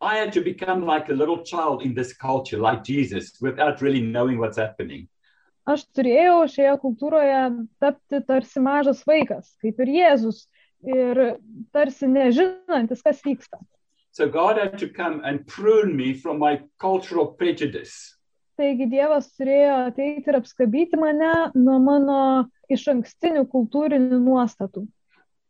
I 0.00 0.16
had 0.16 0.32
to 0.32 0.40
become 0.40 0.86
like 0.86 1.08
a 1.08 1.12
little 1.12 1.42
child 1.42 1.82
in 1.82 1.94
this 1.94 2.12
culture, 2.12 2.58
like 2.58 2.84
Jesus, 2.84 3.32
without 3.40 3.82
really 3.82 4.00
knowing 4.00 4.38
what's 4.38 4.58
happening. 4.58 5.08
Aš 5.68 5.84
turėjau 5.92 6.46
šioje 6.48 6.76
kultūroje 6.80 7.40
tapti 7.82 8.22
tarsi 8.24 8.60
mažas 8.64 9.02
vaikas, 9.04 9.50
kaip 9.60 9.82
ir 9.84 9.90
Jėzus, 9.98 10.46
ir 10.82 11.20
tarsi 11.74 12.08
nežinantis, 12.08 13.02
kas 13.04 13.20
vyksta. 13.26 13.60
So 14.12 14.28
God 14.28 14.56
had 14.56 14.78
to 14.78 14.88
come 14.88 15.20
and 15.24 15.46
prune 15.46 15.94
me 15.94 16.14
from 16.14 16.38
my 16.38 16.62
cultural 16.80 17.26
prejudice. 17.26 18.17
Taigi 18.58 18.88
Dievas 18.90 19.28
turėjo 19.38 19.74
ateiti 19.86 20.32
ir 20.32 20.36
apskabyti 20.40 20.98
mane 20.98 21.30
nuo 21.54 21.76
mano 21.78 22.20
iš 22.66 22.88
ankstinių 22.90 23.44
kultūrinių 23.52 24.18
nuostatų. 24.18 24.82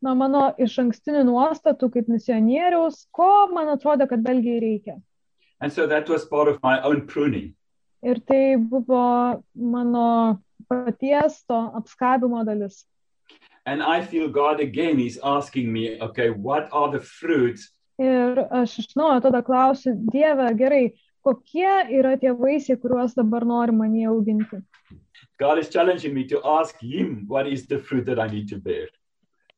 Nuo 0.05 0.13
mano 0.15 0.43
iš 0.61 0.75
ankstinių 0.83 1.23
nuostatų 1.31 1.89
kaip 1.95 2.11
misionieriaus, 2.13 3.07
ko 3.11 3.49
man 3.55 3.73
atrodo, 3.73 4.05
kad 4.11 4.21
Belgijai 4.27 4.61
reikia. 4.61 4.99
And 5.61 5.73
so 5.73 5.87
that 5.87 6.09
was 6.09 6.27
part 6.27 6.49
of 6.53 6.61
my 6.63 6.83
own 6.83 7.07
pruning. 7.07 7.55
Ir 8.05 8.21
tai 8.21 8.61
buvo 8.61 9.43
mano 9.57 10.39
paties 10.69 11.41
to 11.49 11.59
apskabimo 11.81 12.45
dalis. 12.45 12.85
And 13.65 13.83
I 13.83 14.03
feel 14.03 14.29
God 14.29 14.61
again 14.61 15.01
is 15.01 15.19
asking 15.25 15.73
me, 15.73 15.99
okay, 16.01 16.29
what 16.31 16.69
are 16.73 16.93
the 16.93 17.01
fruits 17.01 17.73
Ir 17.99 18.39
aš 18.55 18.77
iš 18.79 18.93
naujo 18.95 19.25
tada 19.25 19.41
klausiu, 19.43 19.97
Dieve, 20.13 20.47
gerai, 20.55 20.83
kokie 21.25 21.71
yra 21.99 22.17
tie 22.21 22.33
vaisiai, 22.35 22.79
kuriuos 22.81 23.17
dabar 23.17 23.47
nori 23.47 23.73
mane 23.73 24.07
auginti? 24.11 24.63
God 25.39 25.59
is 25.59 25.69
challenging 25.69 26.15
me 26.15 26.25
to 26.29 26.41
ask 26.45 26.79
Him 26.81 27.25
what 27.29 27.47
is 27.47 27.67
the 27.67 27.79
fruit 27.79 28.07
that 28.07 28.19
I 28.19 28.27
need 28.27 28.49
to 28.49 28.59
bear. 28.59 28.89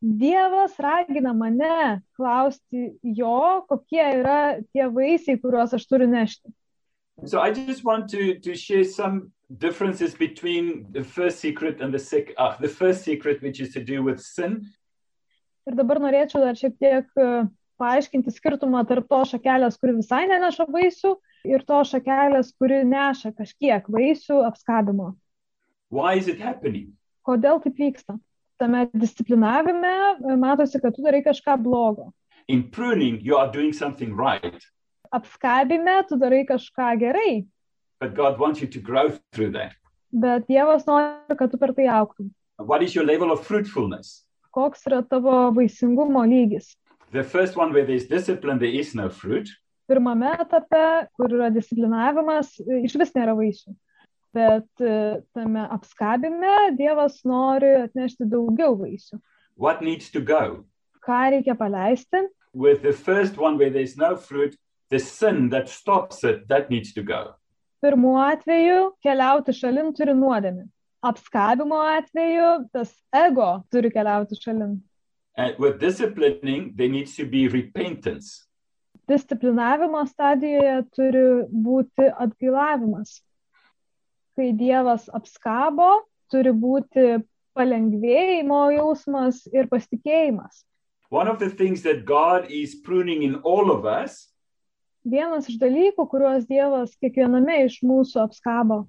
Dievas 0.03 0.79
ragina 0.79 1.35
mane 1.35 2.03
klausti 2.17 2.95
jo, 3.03 3.67
kokie 3.69 4.07
yra 4.21 4.41
tie 4.73 4.89
vaisiai, 4.89 5.41
kuriuos 5.41 5.77
aš 5.77 5.87
turiu 5.87 6.09
nešti. 6.09 6.53
So 7.27 7.41
I 7.41 7.53
just 7.53 7.85
want 7.85 8.09
to, 8.11 8.39
to 8.39 8.55
share 8.55 8.85
some 8.85 9.33
differences 9.59 10.15
between 10.15 10.87
the 10.91 11.05
first 11.05 11.41
secret 11.41 11.81
and 11.83 11.93
the 11.93 11.99
sec 11.99 12.33
uh, 12.39 12.57
the 12.61 12.69
first 12.69 13.05
secret, 13.05 13.43
which 13.43 13.61
is 13.61 13.75
to 13.75 13.85
do 13.85 14.03
with 14.03 14.21
sin, 14.21 14.71
Ir 15.69 15.77
dabar 15.77 16.01
norėčiau 16.03 16.41
dar 16.43 16.57
šiek 16.59 16.77
tiek 16.81 17.21
e, 17.21 17.27
paaiškinti 17.81 18.33
skirtumą 18.35 18.83
tarp 18.89 19.09
to 19.13 19.21
šakelės, 19.33 19.77
kuri 19.81 19.99
visai 20.01 20.25
neneša 20.31 20.67
vaisių, 20.73 21.15
ir 21.45 21.65
to 21.67 21.81
šakelės, 21.87 22.53
kuri 22.59 22.83
neša 22.85 23.33
kažkiek 23.37 23.87
vaisių 23.89 24.41
apskabimo. 24.49 25.15
is? 25.91 26.29
Kodėl 27.27 27.63
taip 27.63 27.77
vyksta? 27.79 28.19
Tame 28.61 28.89
disciplinavime 28.93 29.93
e, 30.21 30.37
matosi, 30.37 30.81
kad 30.81 30.95
tu 30.95 31.03
darai 31.03 31.23
kažką 31.25 31.57
blogo. 31.63 32.13
In 32.49 32.71
pruning, 32.71 33.21
you 33.21 33.37
are 33.37 33.51
doing 33.51 33.73
something 33.73 34.15
right, 34.15 34.61
Apskabime 35.13 36.07
tu 36.09 36.17
darai 36.17 36.45
kažką 36.47 36.99
gerai, 37.01 37.47
but 37.99 38.15
God 38.15 38.39
wants 38.39 38.61
you 38.61 38.69
to 38.69 38.79
grow 38.81 39.11
through 39.33 39.53
that. 39.53 39.73
bet 40.13 40.47
Dievas 40.49 40.85
nori, 40.87 41.37
kad 41.39 41.51
tu 41.51 41.59
per 41.59 41.73
tai 41.73 41.87
auktum. 41.87 42.31
What 42.59 42.83
is 42.83 42.95
your 42.95 43.05
level 43.05 43.31
of 43.33 43.45
fruitfulness? 43.47 44.25
Koks 44.55 44.87
yra 44.87 45.03
tavo 45.03 45.51
vaisingumo 45.55 46.23
lygis? 46.27 46.77
The 47.13 47.25
first 47.25 47.57
one, 47.57 47.73
where 47.73 47.85
there's 47.85 48.07
discipline, 48.07 48.59
there 48.59 48.69
is 48.69 48.95
no 48.95 49.09
fruit. 49.09 49.49
Pirmame 49.91 50.33
etape, 50.39 50.85
kur 51.19 51.33
yra 51.35 51.51
disciplinavimas, 51.51 52.55
iš 52.87 52.95
vis 53.01 53.15
nėra 53.17 53.35
vaisių. 53.39 53.75
Bet 54.31 54.85
e, 54.87 54.97
tame 55.35 55.65
apskabime 55.75 56.77
Dievas 56.79 57.19
nori 57.27 57.73
atnešti 57.89 58.29
daugiau 58.31 58.77
vaisių. 58.79 59.19
What 59.59 59.83
needs 59.83 60.13
to 60.15 60.23
go? 60.23 60.63
ką 61.01 61.31
reikia 61.35 61.55
paleisti. 61.55 62.29
With 62.53 62.83
the 62.83 62.93
first 62.93 63.39
one 63.39 63.59
where 63.59 63.71
there's 63.71 63.97
no 63.97 64.17
fruit, 64.17 64.57
the 64.91 64.99
sin 64.99 65.49
that 65.51 65.69
stops 65.69 66.25
it, 66.25 66.49
that 66.49 66.71
needs 66.71 66.93
to 66.95 67.03
go. 67.03 67.35
Pirmuoju 67.83 68.25
atveju 68.35 68.79
keliauti 69.05 69.55
šalin 69.57 69.95
turi 69.97 70.15
nuodėmį. 70.17 70.67
Apskabimo 71.11 71.79
atveju 71.97 72.49
tas 72.75 72.93
ego 73.15 73.51
turi 73.73 73.91
keliauti 73.95 74.37
šalin. 74.37 74.81
And 75.37 75.57
with 75.59 75.79
disciplining, 75.81 76.75
there 76.77 76.89
needs 76.89 77.17
to 77.17 77.25
be 77.25 77.49
repentance. 77.49 78.47
Disciplinavimo 79.11 80.05
stadijoje 80.07 80.77
turi 80.95 81.25
būti 81.51 82.07
atgailavimas. 82.25 83.19
Kai 84.39 84.53
Dievas 84.57 85.09
apskabo, 85.13 85.91
turi 86.31 86.53
būti 86.55 87.21
palengvėjimo 87.59 88.61
jausmas 88.77 89.43
ir 89.53 89.67
pasitikėjimas. 89.73 90.65
One 91.11 91.27
of 91.27 91.41
the 91.41 91.51
things 91.51 91.83
that 91.83 92.05
God 92.07 92.47
is 92.49 92.77
pruning 92.87 93.25
in 93.27 93.41
all 93.43 93.73
of 93.75 93.85
us 93.85 94.31
Vienas 95.01 95.47
iš 95.49 95.57
dalykų, 95.57 96.05
kuriuos 96.13 96.45
Dievas 96.45 96.93
kiekviename 97.01 97.63
iš 97.65 97.79
mūsų 97.81 98.21
apskabo, 98.21 98.85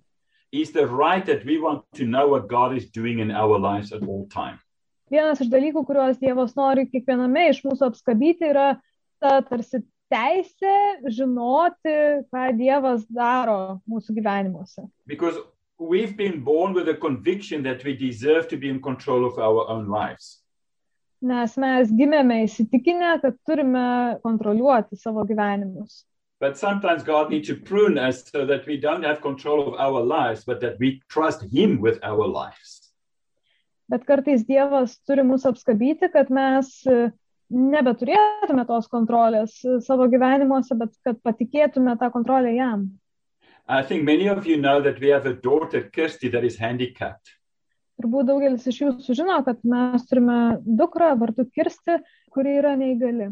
is 0.51 0.73
the 0.75 0.85
right 0.85 1.25
that 1.25 1.45
we 1.45 1.57
want 1.57 1.85
to 1.95 2.03
know 2.03 2.27
what 2.27 2.49
God 2.49 2.75
is 2.75 2.89
doing 2.91 3.19
in 3.19 3.31
our 3.31 3.57
lives 3.57 3.93
at 3.93 4.03
all 4.03 4.27
time. 4.27 4.59
vienas 5.11 5.41
iš 5.43 5.47
dalykų, 5.51 5.85
kuriuos 5.87 6.19
Dievas 6.19 6.55
nori 6.55 6.85
kiekviename 6.91 7.49
iš 7.51 7.63
mūsų 7.63 7.87
apskabyti, 7.91 8.51
yra 8.51 8.81
ta 9.23 9.41
tarsi 9.43 9.81
teisė 10.11 10.75
žinoti, 11.07 11.95
ką 12.31 12.45
Dievas 12.57 13.05
daro 13.07 13.79
mūsų 13.89 14.17
gyvenimuose. 14.19 14.85
Because 15.07 15.39
we've 15.79 16.15
been 16.17 16.43
born 16.43 16.73
with 16.73 16.89
a 16.89 16.93
conviction 16.93 17.63
that 17.63 17.83
we 17.83 17.95
deserve 17.95 18.47
to 18.49 18.57
be 18.57 18.69
in 18.69 18.81
control 18.81 19.25
of 19.25 19.39
our 19.39 19.67
own 19.69 19.87
lives. 19.87 20.41
Nes 21.21 21.57
mes 21.57 21.91
gimėme 21.93 22.41
įsitikinę, 22.47 23.19
kad 23.21 23.35
turime 23.45 24.19
kontroliuoti 24.25 24.97
savo 24.97 25.23
gyvenimus. 25.29 26.03
But 26.41 26.57
sometimes 26.57 27.03
God 27.03 27.29
needs 27.29 27.49
to 27.49 27.55
prune 27.55 27.99
us 27.99 28.23
so 28.31 28.47
that 28.47 28.65
we 28.65 28.75
don't 28.77 29.03
have 29.03 29.21
control 29.21 29.67
of 29.67 29.75
our 29.79 30.01
lives, 30.01 30.43
but 30.43 30.59
that 30.61 30.79
we 30.79 31.03
trust 31.07 31.43
Him 31.43 31.79
with 31.79 31.99
our 32.01 32.25
lives. 32.25 32.91
Bet 33.87 34.07
kartais 34.07 34.41
Dievas 34.47 34.97
turi 35.05 35.21
mus 35.27 35.45
apskabyti, 35.45 36.09
kad 36.11 36.31
mes 36.33 36.71
e, 36.87 37.11
nebeturėtume 37.51 38.65
tos 38.67 38.87
kontrolės 38.91 39.59
e, 39.65 39.77
savo 39.83 40.07
gyvenimuose, 40.11 40.77
bet 40.79 40.95
kad 41.05 41.19
patikėtume 41.25 41.97
tą 41.99 42.11
kontrolę 42.13 42.55
jam. 42.55 42.89
I 43.67 43.83
think 43.83 44.03
many 44.03 44.27
of 44.27 44.45
you 44.47 44.57
know 44.57 44.81
that 44.81 44.99
we 44.99 45.09
have 45.09 45.25
a 45.25 45.33
daughter, 45.33 45.83
Kirsty, 45.83 46.29
that 46.29 46.43
is 46.43 46.57
handicapped. 46.57 47.37
Turbūt 48.01 48.31
daugelis 48.31 48.65
iš 48.67 48.79
jūsų 48.81 49.15
žino, 49.15 49.37
kad 49.45 49.61
mes 49.67 50.07
turime 50.09 50.57
dukrą 50.65 51.13
vardu 51.19 51.45
Kirsti, 51.53 51.99
kuri 52.33 52.57
yra 52.57 52.73
neįgali. 52.79 53.29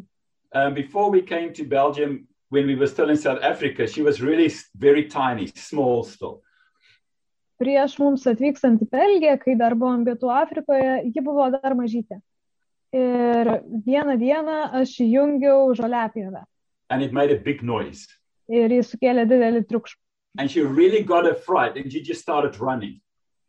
Um, 0.54 0.74
before 0.74 1.10
we 1.10 1.22
came 1.22 1.54
to 1.54 1.66
Belgium, 1.66 2.28
when 2.50 2.68
we 2.68 2.76
were 2.76 2.88
still 2.88 3.10
in 3.10 3.18
South 3.18 3.42
Africa, 3.42 3.88
she 3.88 4.02
was 4.02 4.22
really 4.22 4.52
very 4.76 5.06
tiny, 5.06 5.48
small 5.56 6.04
still. 6.04 6.42
Prieš 7.60 7.98
mums 8.00 8.24
atvykstant 8.30 8.80
į 8.86 8.88
Belgiją, 8.94 9.36
kai 9.42 9.58
dar 9.60 9.76
buvom 9.76 10.06
Pietų 10.08 10.30
Afrikoje, 10.32 10.94
ji 11.10 11.24
buvo 11.26 11.50
dar 11.52 11.76
mažytė. 11.76 12.22
Ir 12.94 13.50
vieną 13.86 14.16
dieną 14.18 14.56
aš 14.82 14.96
įjungiau 15.06 15.74
žoliapjovę 15.78 16.44
And 16.90 17.04
it 17.04 17.14
made 17.14 17.32
a 17.32 17.38
big 17.38 17.62
noise. 17.62 18.08
ir 18.50 18.72
jis 18.74 18.88
sukėlė 18.90 19.28
didelį 19.30 19.68
triukšmą. 19.70 20.02
And 20.40 20.50
she 20.50 20.62
really 20.62 21.04
got 21.04 21.28
a 21.30 21.36
fright 21.36 21.78
and 21.78 21.92
she 21.92 22.02
just 22.02 22.22
started 22.22 22.58
running. 22.60 23.00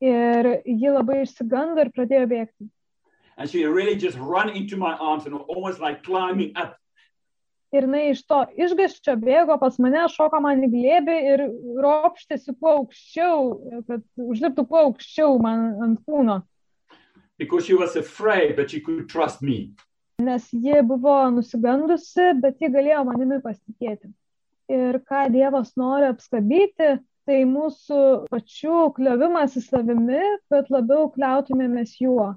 Ir 0.00 0.60
ji 0.64 0.90
labai 0.92 1.22
išsigando 1.24 1.80
ir 1.80 1.90
pradėjo 1.96 2.26
bėgti. 2.28 2.68
And 3.38 3.48
she 3.48 3.64
really 3.64 3.96
just 3.96 4.18
ran 4.18 4.50
into 4.50 4.76
my 4.76 4.92
arms 4.96 5.24
and 5.24 5.34
almost 5.34 5.80
like 5.80 6.02
climbing 6.02 6.52
up. 6.56 6.76
Ir 7.72 7.86
jinai 7.86 8.10
iš 8.10 8.24
to 8.26 8.42
išgaščio 8.58 9.14
bėgo 9.22 9.56
pas 9.60 9.78
mane, 9.78 10.02
šoko 10.10 10.40
man 10.42 10.60
į 10.66 10.68
glėbį 10.72 11.16
ir 11.32 11.42
ropštėsi 11.80 12.56
kuo 12.58 12.72
aukščiau, 12.80 13.84
kad 13.86 14.02
užliptų 14.18 14.66
kuo 14.68 14.80
aukščiau 14.88 15.38
man 15.40 15.68
ant 15.84 16.00
kūno. 16.04 16.42
Because 17.40 17.64
she 17.64 17.74
was 17.74 17.96
afraid, 17.96 18.54
but 18.54 18.70
she 18.70 18.80
could 18.80 19.08
trust 19.08 19.40
me. 19.42 19.72
Nes 20.20 20.50
ji 20.52 20.82
buvo 20.84 21.14
nusigandusi, 21.32 22.34
bet 22.42 22.60
ji 22.60 22.68
galėjo 22.68 23.06
manimi 23.08 23.40
pasitikėti. 23.40 24.10
Ir 24.70 24.98
ką 25.08 25.22
Dievas 25.32 25.72
nori 25.80 26.10
apskabyti, 26.12 26.98
tai 27.24 27.38
mūsų 27.48 28.02
pačių 28.28 28.82
kliovimas 28.98 29.56
į 29.56 29.64
savimi, 29.64 30.20
kad 30.52 30.68
labiau 30.68 31.08
kliautumėmės 31.14 31.96
juo. 32.04 32.34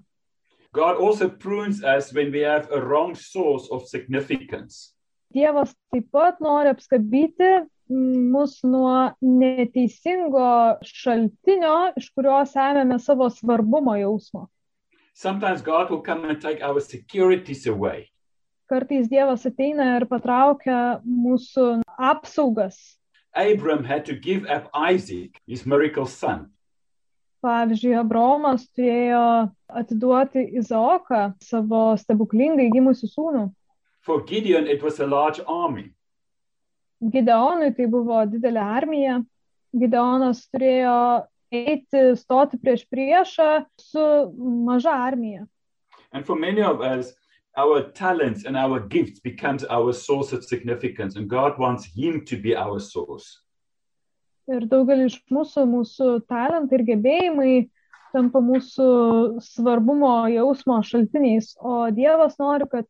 God 0.74 0.98
also 0.98 1.28
prunes 1.28 1.84
us 1.84 2.14
when 2.14 2.32
we 2.32 2.40
have 2.48 2.72
a 2.72 2.80
wrong 2.80 3.14
source 3.14 3.68
of 3.70 3.86
significance. 3.92 4.96
Dievas 5.36 5.76
taip 5.92 6.08
pat 6.16 6.40
nori 6.40 6.72
apskabyti 6.72 7.52
mus 7.92 8.62
nuo 8.64 9.12
neteisingo 9.20 10.80
šaltinio, 10.88 11.78
iš 12.00 12.10
kurio 12.16 12.40
semėme 12.48 12.98
savo 13.04 13.28
svarbumo 13.30 14.00
jausmo. 14.00 14.48
Sometimes 15.14 15.62
God 15.62 15.90
will 15.90 16.02
come 16.02 16.26
and 16.26 16.42
take 16.42 16.62
our 16.62 16.80
securities 16.80 17.68
away. 17.68 18.10
Kartais 18.70 19.08
Dievas 19.08 19.46
ateina 19.46 19.98
ir 20.00 20.08
patraukia 20.10 21.00
mūsų 21.06 21.84
apsaugas. 22.00 22.98
Abram 23.36 23.84
had 23.84 24.06
to 24.06 24.16
give 24.16 24.46
up 24.50 24.70
Isaac, 24.74 25.40
his 25.48 25.66
miracle 25.66 26.06
son. 26.06 26.50
Pavyzdžiui, 27.44 27.98
Abraomas 28.00 28.64
turėjo 28.72 29.52
atiduoti 29.68 30.46
Izaoką, 30.62 31.34
savo 31.44 31.92
stebuklingai 32.00 32.70
gimusių 32.72 33.10
sūnų. 33.12 33.44
For 34.02 34.24
Gideon, 34.24 34.66
it 34.68 34.82
was 34.82 35.00
a 35.00 35.08
large 35.08 35.42
army. 35.48 35.92
Gideonui 37.04 37.74
tai 37.76 37.86
buvo 37.92 38.22
didelė 38.32 38.64
armija. 38.64 39.20
Gideonas 39.76 40.46
turėjo 40.54 40.96
eiti, 41.54 42.04
stoti 42.18 42.60
prieš 42.62 42.86
priešą 42.92 43.50
su 43.80 44.06
maža 44.68 44.96
armija. 45.08 45.46
And 46.12 46.26
for 46.26 46.36
many 46.36 46.62
of 46.62 46.82
us, 46.82 47.14
our 47.58 47.92
talents 47.92 48.46
and 48.46 48.58
our 48.58 48.80
gifts 48.80 49.20
becomes 49.20 49.64
our 49.64 49.94
source 49.94 50.34
of 50.34 50.44
significance, 50.44 51.16
and 51.16 51.30
God 51.30 51.60
wants 51.60 51.86
Him 51.86 52.26
to 52.26 52.38
be 52.38 52.56
our 52.56 52.80
source. 52.80 53.40
Ir 54.52 54.66
daugelį 54.68 55.08
iš 55.08 55.22
mūsų, 55.32 55.64
mūsų 55.72 56.08
talentai 56.28 56.82
ir 56.82 56.86
gebėjimai 56.90 57.54
tampa 58.14 58.42
mūsų 58.44 58.88
svarbumo 59.42 60.28
jausmo 60.34 60.82
šaltiniais, 60.86 61.54
o 61.58 61.88
Dievas 61.96 62.36
nori, 62.42 62.68
kad 62.70 62.90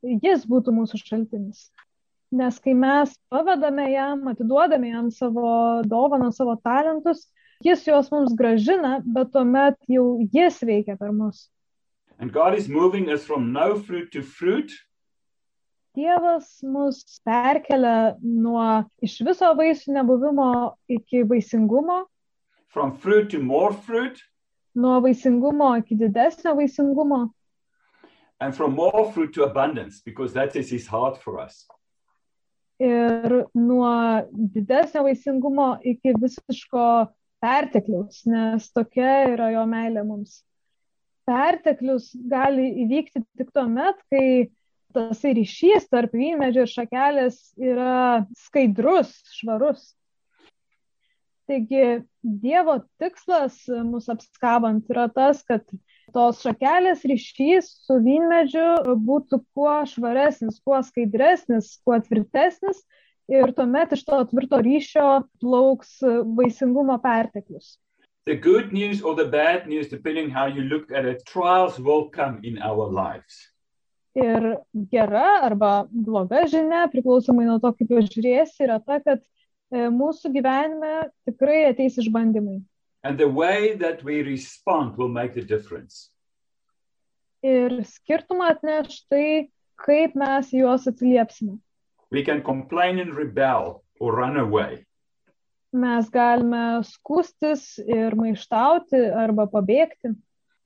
Jis 0.00 0.46
būtų 0.48 0.72
mūsų 0.74 1.02
šaltinis. 1.04 1.68
Nes 2.32 2.58
kai 2.62 2.72
mes 2.78 3.12
pavedame 3.30 3.88
jam, 3.90 4.22
atiduodame 4.30 4.92
jam 4.94 5.10
savo 5.10 5.82
dovaną, 5.84 6.30
savo 6.32 6.54
talentus, 6.64 7.26
Jis 7.64 7.84
juos 7.84 8.10
mums 8.12 8.32
gražina, 8.36 9.00
bet 9.04 9.32
tuomet 9.32 9.76
jau 9.88 10.18
Jis 10.32 10.60
veikia 10.64 10.96
per 10.98 11.12
mus. 11.12 11.48
And 12.18 12.32
God 12.32 12.54
is 12.54 12.68
moving 12.68 13.08
us 13.10 13.24
from 13.24 13.52
no 13.52 13.74
fruit 13.78 14.12
to 14.12 14.22
fruit, 14.22 14.70
Dievas 15.96 16.62
mus 16.62 17.00
perkelia 17.26 18.14
nuo 18.22 18.84
iš 19.02 19.16
viso 19.26 19.48
vaisių 19.58 19.90
nebuvimo 19.96 20.76
iki 20.88 21.24
vaisingumo, 21.26 22.04
from 22.68 22.92
fruit 22.96 23.30
to 23.30 23.40
more 23.42 23.72
fruit, 23.74 24.20
nuo 24.76 25.00
vaisingumo 25.02 25.72
iki 25.80 25.96
didesnio 25.98 26.54
vaisingumo. 26.54 27.30
and 28.40 28.54
from 28.56 28.74
more 28.74 29.12
fruit 29.12 29.34
to 29.34 29.42
abundance, 29.44 30.00
because 30.00 30.32
that 30.32 30.54
is 30.56 30.70
His 30.70 30.86
heart 30.86 31.18
for 31.20 31.40
us. 31.40 31.66
ir 32.80 33.44
nuo 33.54 34.22
didesnio 34.54 35.02
vaisingumo 35.04 35.80
iki 35.82 36.14
visiško 36.22 37.08
pertekliaus, 37.40 38.22
nes 38.28 38.70
tokia 38.74 39.32
yra 39.32 39.50
jo 39.54 39.64
meilė 39.68 40.04
mums. 40.06 40.40
Perteklius 41.28 42.10
gali 42.30 42.66
įvykti 42.84 43.22
tik 43.38 43.52
tuo 43.54 43.66
met, 43.70 44.00
kai 44.10 44.50
tas 44.94 45.22
ryšys 45.22 45.86
tarp 45.90 46.14
vynmedžio 46.16 46.66
ir 46.66 46.70
šakelės 46.72 47.38
yra 47.60 48.26
skaidrus, 48.46 49.12
švarus. 49.38 49.92
Taigi 51.50 52.02
Dievo 52.22 52.76
tikslas 53.00 53.62
mus 53.86 54.10
apskabant 54.12 54.90
yra 54.92 55.08
tas, 55.10 55.40
kad 55.46 55.64
tos 56.14 56.42
šakelės 56.44 57.02
ryšys 57.06 57.70
su 57.86 57.96
vynmedžiu 58.04 58.96
būtų 59.06 59.40
kuo 59.56 59.78
švaresnis, 59.88 60.60
kuo 60.62 60.78
skaidresnis, 60.86 61.72
kuo 61.86 61.98
tvirtesnis 62.04 62.82
ir 63.30 63.52
tuomet 63.54 63.94
iš 63.94 64.02
to 64.08 64.18
tvirto 64.32 64.58
ryšio 64.64 65.06
plauks 65.42 66.00
vaisingumo 66.36 66.98
perteklius. 67.02 67.78
The 68.26 68.36
good 68.36 68.72
news 68.72 69.02
or 69.02 69.14
the 69.16 69.24
bad 69.24 69.66
news, 69.66 69.88
depending 69.88 70.30
how 70.30 70.46
you 70.46 70.62
look 70.62 70.92
at 70.92 71.04
it, 71.04 71.24
trials 71.24 71.78
will 71.78 72.10
come 72.10 72.40
in 72.44 72.58
our 72.58 72.86
lives. 72.86 73.48
Ir 74.14 74.58
gera 74.90 75.40
arba 75.46 75.86
bloga 75.90 76.42
žinia, 76.50 76.84
priklausomai 76.92 77.46
nuo 77.46 77.60
to, 77.62 77.70
kaip 77.78 77.94
jūs 77.94 78.10
žiūrėsi, 78.12 78.66
yra 78.66 78.80
ta, 78.82 78.98
kad 79.00 79.22
e, 79.22 79.86
mūsų 79.94 80.32
gyvenime 80.34 81.08
tikrai 81.28 81.62
ateis 81.70 81.96
išbandymai. 82.02 82.58
And 83.02 83.16
the 83.16 83.28
way 83.28 83.76
that 83.76 84.04
we 84.04 84.20
respond 84.22 84.98
will 84.98 85.08
make 85.08 85.32
the 85.34 85.46
difference. 85.46 86.10
Ir 87.40 87.80
skirtumą 87.88 88.50
atneš 88.52 89.00
tai, 89.08 89.48
kaip 89.80 90.18
mes 90.18 90.50
juos 90.52 90.84
atsiliepsime. 90.90 91.56
We 92.10 92.24
can 92.24 92.42
complain 92.42 92.98
and 92.98 93.14
rebel 93.14 93.84
or 94.00 94.16
run 94.16 94.36
away. 94.36 94.86
Mes 95.72 96.08
galime 96.10 96.82
skūstis 96.82 97.78
ir 97.86 98.16
maištauti 98.18 99.04
arba 99.14 99.46
pabėgti. 99.46 100.16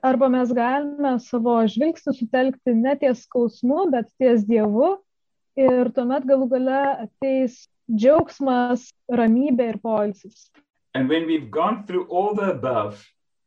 Arba 0.04 0.30
mes 0.33 0.52
galime 0.57 1.18
savo 1.20 1.59
žvilgsnį 1.68 2.14
sutelkti 2.16 2.72
ne 2.76 2.94
ties 3.00 3.26
skausmu, 3.26 3.90
bet 3.92 4.09
ties 4.20 4.46
Dievu. 4.48 4.94
Ir 5.61 5.92
tuomet 5.96 6.24
galų 6.28 6.48
gale 6.50 6.80
ateis 7.04 7.66
džiaugsmas, 7.92 8.88
ramybė 9.12 9.74
ir 9.74 9.78
poilsis. 9.85 10.48
And 10.94 11.09
when 11.09 11.26
we've 11.26 11.50
gone 11.50 11.85
through 11.87 12.07
all 12.09 12.35
the 12.35 12.50
above, 12.50 13.04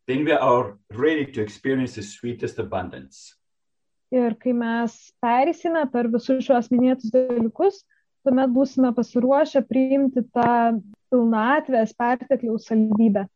then 0.07 0.25
we 0.25 0.31
are 0.31 0.77
ready 0.93 1.25
to 1.25 1.41
experience 1.41 1.95
the 1.95 2.03
sweetest 2.03 2.60
abundance. 2.60 3.37
Ir 4.15 4.36
kai 4.39 4.54
mes 4.56 4.93
perėsime 5.24 5.84
per 5.91 6.08
visus 6.12 6.46
šios 6.46 6.70
minėtus 6.72 7.12
dalykus, 7.12 7.82
tuomet 8.24 8.54
būsime 8.56 8.93
pasiruošę 8.96 9.63
priimti 9.67 10.24
tą 10.32 10.80
pilnatvės 11.12 11.91
pertekliaus 11.96 12.70
saldybę. 12.70 13.28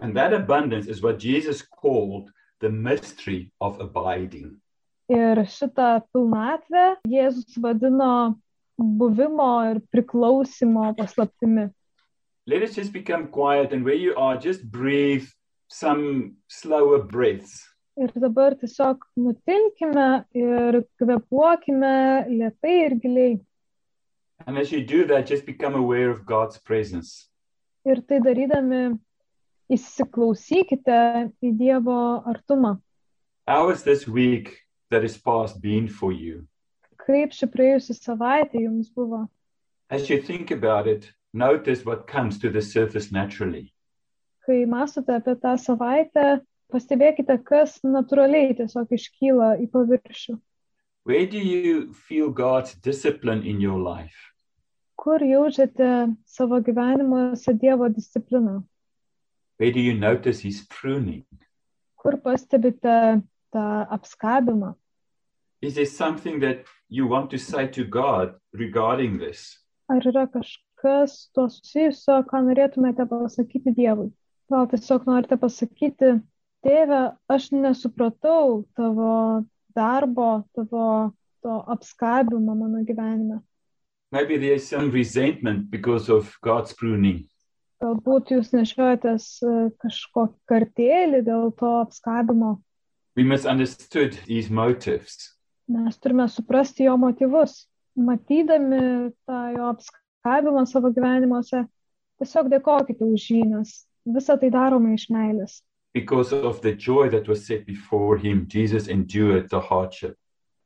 And 0.00 0.16
that 0.16 0.32
abundance 0.32 0.86
is 0.86 1.02
what 1.02 1.18
Jesus 1.18 1.62
called 1.62 2.30
the 2.60 2.70
mystery 2.70 3.52
of 3.60 3.80
abiding. 3.80 4.60
Ir 5.10 5.42
šitą 5.44 6.00
pilnatvę 6.14 6.96
Jėzus 7.10 7.58
vadino 7.60 8.38
buvimo 8.78 9.50
ir 9.70 9.82
priklausimo 9.92 10.94
paslaptimi. 10.96 11.70
Let 12.46 12.62
us 12.62 12.74
just 12.74 12.92
become 12.92 13.28
quiet 13.28 13.72
and 13.72 13.84
where 13.84 13.94
you 13.94 14.14
are, 14.16 14.36
just 14.36 14.64
breathe 14.70 15.26
some 15.68 16.36
slower 16.48 17.02
breaths. 17.02 17.62
Ir 17.96 18.10
dabar 18.18 18.56
tiesiog 18.58 19.04
nutilkime 19.16 20.24
ir 20.34 20.80
kvepuokime 20.98 22.26
lietai 22.28 22.76
ir 22.86 22.96
giliai. 23.02 23.34
And 24.46 24.58
as 24.58 24.72
you 24.72 24.82
do 24.82 25.06
that, 25.06 25.26
just 25.26 25.46
become 25.46 25.76
aware 25.76 26.10
of 26.10 26.26
God's 26.26 26.58
presence. 26.58 27.30
Ir 27.86 28.02
tai 28.02 28.18
darydami 28.18 28.98
įsiklausykite 29.70 30.98
į 31.38 31.52
Dievo 31.60 32.24
artumą. 32.26 32.80
How 33.46 33.68
has 33.68 33.84
this 33.84 34.08
week 34.08 34.66
that 34.90 35.04
is 35.04 35.16
past 35.16 35.60
been 35.60 35.86
for 35.88 36.10
you? 36.12 36.48
Kaip 36.98 37.32
ši 37.36 37.46
praėjusi 37.52 37.94
savaitė 37.94 38.64
jums 38.64 38.90
buvo? 38.90 39.28
As 39.90 40.10
you 40.10 40.20
think 40.20 40.50
about 40.50 40.88
it, 40.88 41.12
notice 41.32 41.84
what 41.84 42.08
comes 42.08 42.38
to 42.40 42.50
the 42.50 42.62
surface 42.62 43.12
naturally. 43.12 43.72
Kai 44.46 44.64
mąstote 44.66 45.14
apie 45.14 45.36
tą 45.36 45.54
savaitę, 45.60 46.40
pastebėkite, 46.74 47.38
kas 47.46 47.78
natūraliai 47.86 48.56
tiesiog 48.58 48.92
iškyla 48.98 49.54
į 49.62 49.70
paviršių. 49.72 50.36
Where 51.04 51.26
do 51.26 51.38
you 51.38 51.92
feel 51.92 52.30
God's 52.30 52.74
discipline 52.74 53.42
in 53.46 53.60
your 53.60 53.78
life? 53.78 54.32
Kur 54.96 55.20
jaučiate 55.20 56.16
savo 56.24 56.60
gyvenimuose 56.64 57.52
Dievo 57.60 57.90
discipliną? 57.92 58.62
Where 59.58 59.70
do 59.70 59.80
you 59.80 59.94
notice 59.94 60.40
His 60.40 60.64
pruning? 60.66 61.26
Kur 61.96 62.16
pastebite 62.16 63.20
tą 63.52 63.86
apskabimą? 63.90 64.74
Is 65.60 65.74
there 65.74 65.86
something 65.86 66.40
that 66.40 66.64
you 66.88 67.06
want 67.06 67.30
to 67.30 67.38
say 67.38 67.66
to 67.68 67.84
God 67.84 68.34
regarding 68.52 69.18
this? 69.18 69.58
Ar 69.88 70.00
yra 70.00 70.26
kažkas 70.26 71.30
tuo 71.36 71.46
susijusio, 71.52 72.22
ką 72.28 72.42
norėtumėte 72.48 73.06
pasakyti 73.08 73.72
Dievui? 73.76 74.10
Gal 74.52 74.68
tiesiog 74.72 75.06
norite 75.08 75.36
pasakyti, 75.40 76.18
tėve, 76.64 77.00
aš 77.30 77.50
nesupratau 77.54 78.64
tavo 78.76 79.44
darbo, 79.76 80.44
tavo 80.56 81.12
to 81.44 81.58
apskabimo 81.68 82.54
mano 82.56 82.84
gyvenime. 82.84 83.42
Maybe 84.12 84.38
there's 84.38 84.68
some 84.68 84.90
resentment 84.90 85.70
because 85.70 86.08
of 86.08 86.38
God's 86.40 86.72
pruning. 86.72 87.26
Galbūt 87.82 88.30
jūs 88.32 88.52
nešiojatės 88.54 89.24
e, 89.42 89.54
kažkokį 89.82 90.36
kartėlį 90.48 91.20
dėl 91.26 91.50
to 91.58 91.72
apskabimo. 91.82 92.60
We 93.16 93.24
misunderstood 93.26 94.14
His 94.28 94.48
motives. 94.48 95.34
Mes 95.68 95.98
turime 95.98 96.28
suprasti 96.30 96.86
jo 96.86 96.94
motyvus. 97.00 97.64
Matydami 97.94 99.10
tą 99.26 99.40
jo 99.54 99.68
apskabimą 99.74 100.64
savo 100.66 100.90
gyvenimuose, 100.94 101.64
tiesiog 102.22 102.48
dėkokite 102.54 103.06
už 103.06 103.28
jį, 103.34 103.42
nes 103.52 103.76
visą 104.16 104.38
tai 104.40 104.50
darome 104.54 104.94
iš 104.96 105.08
meilės. 105.14 105.60
Because 105.94 106.32
of 106.32 106.60
the 106.60 106.72
joy 106.72 107.08
that 107.10 107.28
was 107.28 107.46
set 107.46 107.64
before 107.64 108.18
Him, 108.18 108.46
Jesus 108.48 108.88
endured 108.88 109.48
the 109.48 109.60
hardship. 109.60 110.16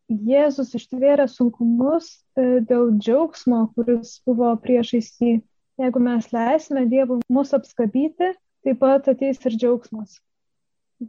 Jėzus 0.09 0.73
ištvėrė 0.73 1.27
sunkumus 1.29 2.07
e, 2.33 2.63
dėl 2.65 2.95
džiaugsmo, 2.97 3.67
kuris 3.77 4.15
buvo 4.25 4.55
priešais 4.63 5.11
jį. 5.21 5.35
Jeigu 5.79 6.01
mes 6.01 6.31
leisime 6.33 6.87
Dievui 6.89 7.21
mus 7.29 7.53
apskabyti, 7.53 8.33
taip 8.65 8.81
pat 8.81 9.11
ateis 9.13 9.45
ir 9.45 9.59
džiaugsmas. 9.61 10.17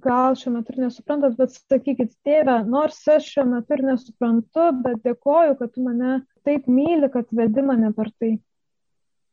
Gal 0.04 0.36
šiuo 0.38 0.52
metu 0.58 0.76
ir 0.76 0.84
nesuprantat, 0.84 1.38
bet 1.40 1.56
sakykit, 1.56 2.12
tėve, 2.28 2.60
nors 2.68 3.00
aš 3.08 3.32
šiuo 3.38 3.48
metu 3.56 3.78
ir 3.78 3.86
nesuprantu, 3.88 4.68
bet 4.84 5.00
dėkoju, 5.08 5.56
kad 5.62 5.72
tu 5.74 5.86
mane 5.88 6.20
taip 6.44 6.68
myli, 6.68 7.08
kad 7.16 7.32
vedi 7.32 7.64
mane 7.66 7.96
per 7.96 8.12
tai. 8.20 8.36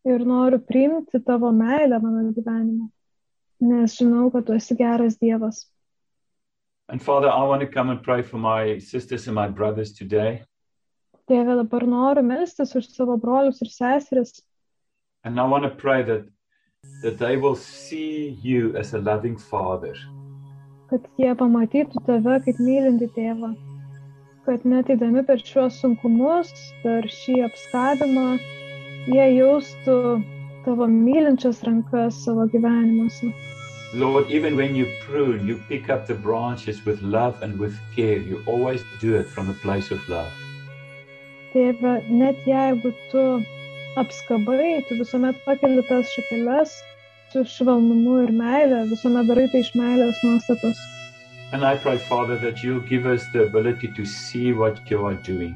Ir 0.07 0.23
noriu 0.23 0.63
priimti 0.63 1.19
tavo 1.27 1.51
meilę 1.51 1.99
mano 1.99 2.31
gyvenime, 2.31 2.87
nes 3.61 3.97
žinau, 3.99 4.31
kad 4.33 4.47
tu 4.47 4.53
esi 4.57 4.77
geras 4.77 5.19
Dievas. 5.19 5.67
And 6.89 7.03
Father, 7.03 7.29
I 7.29 7.43
want 7.45 7.61
to 7.63 7.67
come 7.67 7.91
and 7.91 8.03
pray 8.03 8.23
for 8.23 8.39
my 8.39 8.79
sisters 8.79 9.27
and 9.27 9.35
my 9.35 9.49
brothers 9.49 9.93
today. 9.93 10.45
Tėve, 11.27 11.57
dabar 11.59 11.83
noriu 11.83 12.23
melstis 12.23 12.77
už 12.79 12.87
savo 12.93 13.17
brolius 13.19 13.63
ir 13.63 13.73
seseris. 13.73 14.41
And 15.25 15.41
I 15.41 15.45
want 15.45 15.65
to 15.65 15.71
pray 15.71 16.03
that, 16.05 16.29
that 17.03 17.19
they 17.19 17.37
will 17.37 17.57
see 17.57 18.39
you 18.43 18.77
as 18.77 18.95
a 18.95 18.99
loving 18.99 19.37
Father. 19.37 19.97
kad 20.91 21.07
jie 21.19 21.33
pamatytų 21.39 22.03
tave 22.07 22.37
kaip 22.45 22.61
mylinti 22.63 23.09
tėvą, 23.17 23.53
kad 24.47 24.65
net 24.69 24.91
įdami 24.95 25.25
per 25.27 25.43
šiuos 25.43 25.81
sunkumus, 25.83 26.53
per 26.85 27.09
šį 27.11 27.41
apskabimą, 27.49 28.29
jie 29.11 29.27
jaustų 29.41 29.97
tavo 30.67 30.87
mylinčias 30.91 31.63
rankas 31.67 32.25
savo 32.25 32.47
gyvenimuose. 32.53 33.33
Lord, 33.95 34.31
even 34.31 34.57
when 34.57 34.75
you 34.75 34.87
prune, 35.07 35.47
you 35.47 35.57
pick 35.69 35.89
up 35.89 36.07
the 36.07 36.15
branches 36.15 36.85
with 36.85 37.01
love 37.03 37.41
and 37.43 37.59
with 37.59 37.75
care. 37.95 38.19
You 38.19 38.43
always 38.47 38.83
do 39.01 39.15
it 39.15 39.29
from 39.29 39.49
a 39.49 39.55
place 39.63 39.93
of 39.95 40.03
love. 40.09 40.33
Tėve, 41.55 41.93
net 42.11 42.43
jeigu 42.45 42.93
tu 43.13 43.23
apskabai, 44.03 44.83
tu 44.89 44.99
visuomet 44.99 45.39
pakeli 45.47 45.87
tas 45.89 46.11
šakeles 46.17 46.75
su 47.33 47.45
švelnumu 47.55 48.19
ir 48.25 48.35
meilė, 48.43 48.83
visuomet 48.91 49.31
darai 49.31 49.47
tai 49.55 49.63
iš 49.65 49.71
meilės 49.79 50.21
nuostatos. 50.27 50.83
And 51.53 51.65
I 51.65 51.77
pray, 51.77 51.97
Father, 52.11 52.37
that 52.43 52.63
you'll 52.63 52.87
give 52.91 53.07
us 53.07 53.25
the 53.33 53.45
ability 53.47 53.89
to 53.97 54.05
see 54.05 54.53
what 54.53 54.83
you 54.91 55.07
are 55.07 55.17
doing. 55.31 55.55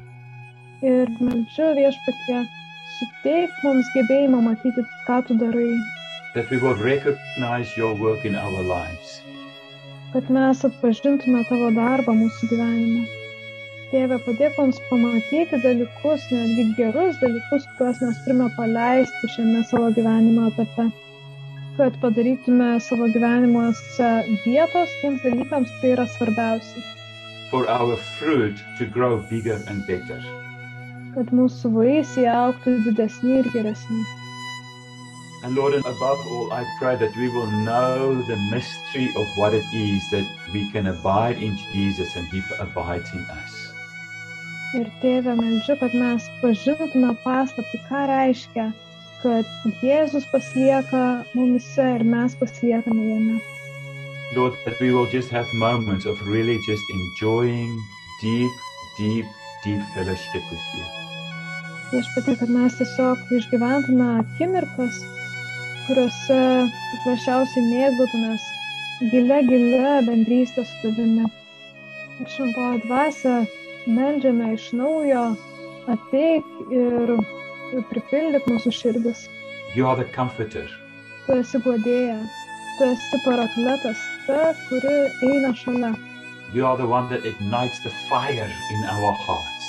Ir 0.87 1.11
meldžiu 1.19 1.75
viešpatie, 1.77 2.45
suteik 3.01 3.65
mums 3.65 3.91
gebėjimą 3.97 4.45
matyti, 4.51 4.87
ką 5.09 5.23
tu 5.27 5.41
darai, 5.41 5.73
kad 10.13 10.31
mes 10.31 10.61
atpažintume 10.67 11.43
tavo 11.49 11.71
darbą 11.75 12.15
mūsų 12.19 12.49
gyvenime. 12.51 13.05
Tėve, 13.91 14.19
padėk 14.27 14.59
mums 14.59 14.79
pamatyti 14.89 15.59
dalykus, 15.65 16.27
netgi 16.31 16.67
gerus 16.79 17.19
dalykus, 17.23 17.67
kuriuos 17.79 18.03
mes 18.05 18.21
turime 18.25 18.47
paleisti 18.57 19.31
šiame 19.35 19.65
savo 19.71 19.91
gyvenimo 19.97 20.47
etape. 20.51 20.91
Kad 21.79 21.99
padarytume 22.03 22.71
savo 22.87 23.09
gyvenimuose 23.15 24.11
vietos 24.45 24.95
tiems 25.01 25.27
dalykams, 25.27 25.75
tai 25.81 25.97
yra 25.97 26.07
svarbiausia. 26.15 26.87
For 27.51 27.67
our 27.67 27.97
fruit 28.19 28.63
to 28.79 28.87
grow 28.87 29.19
bigger 29.31 29.59
and 29.67 29.87
better. 29.87 30.23
Kad 31.15 31.31
mūsų 31.35 31.73
vaisiai 31.75 32.29
auktų 32.31 32.77
didesni 32.87 33.41
ir 33.41 33.49
geresni. 33.55 34.03
And 35.43 35.57
Lord, 35.57 35.75
and 35.75 35.85
above 35.87 36.21
all, 36.27 36.53
I 36.53 36.67
pray 36.79 36.97
that 36.97 37.17
we 37.17 37.29
will 37.29 37.51
know 37.65 38.21
the 38.29 38.37
mystery 38.51 39.09
of 39.17 39.27
what 39.37 39.55
it 39.55 39.65
is 39.73 40.03
that 40.11 40.27
we 40.53 40.71
can 40.71 40.87
abide 40.87 41.43
in 41.43 41.57
Jesus 41.73 42.15
and 42.15 42.27
He 42.29 42.43
abides 42.59 43.11
in 43.15 43.25
us. 43.25 43.57
Ir 44.77 44.87
tėve, 45.03 45.33
meldžiu, 45.35 45.75
kad 45.81 45.97
mes 45.99 46.29
pažintume 46.45 47.15
paslapti, 47.25 47.81
ką 47.89 48.05
reiškia, 48.13 48.69
kad 49.25 49.49
Jėzus 49.83 50.29
pasilieka 50.31 51.25
mumise 51.35 51.89
ir 51.97 52.05
mes 52.07 52.37
pasiliekame 52.39 53.09
jame. 53.09 53.41
Lord, 54.37 54.55
that 54.65 54.79
we 54.79 54.93
will 54.93 55.11
just 55.11 55.31
have 55.31 55.53
moments 55.55 56.07
of 56.07 56.23
really 56.25 56.61
just 56.69 56.85
enjoying 56.91 57.77
deep, 58.23 58.53
deep, 58.97 59.27
deep 59.65 59.83
fellowship 59.95 60.45
with 60.53 60.67
you. 60.77 61.00
Viešpatie, 61.91 62.37
kad 62.39 62.51
mes 62.55 62.77
tiesiog 62.79 63.31
išgyventume 63.35 64.05
akimirkas, 64.21 64.99
kuriuose 65.89 66.39
paprasčiausiai 66.71 67.65
mėgautumės 67.67 68.45
gilę, 69.11 69.41
gilę 69.49 69.97
bendrystę 70.07 70.63
su 70.69 70.77
tavimi. 70.85 71.27
Šventoji 72.31 72.83
dvasia 72.85 73.35
meldžiame 73.97 74.53
iš 74.55 74.69
naujo, 74.79 75.25
ateik 75.97 76.47
ir 76.71 77.15
pripildyk 77.91 78.47
mūsų 78.53 78.75
širdis. 78.79 79.27
You 79.75 79.91
are 79.91 79.99
the 79.99 80.07
comforter. 80.15 80.71
Tu 81.27 81.41
esi 81.43 81.59
guodėja, 81.65 82.21
tu 82.79 82.91
esi 82.93 83.25
parakletas, 83.25 84.07
ta, 84.29 84.53
kuri 84.69 84.95
eina 85.33 85.51
šalia. 85.59 85.97
You 86.55 86.71
are 86.71 86.77
the 86.77 86.87
one 86.87 87.11
that 87.11 87.27
ignites 87.27 87.83
the 87.83 87.91
fire 88.07 88.47
in 88.77 88.87
our 88.95 89.13
hearts. 89.27 89.60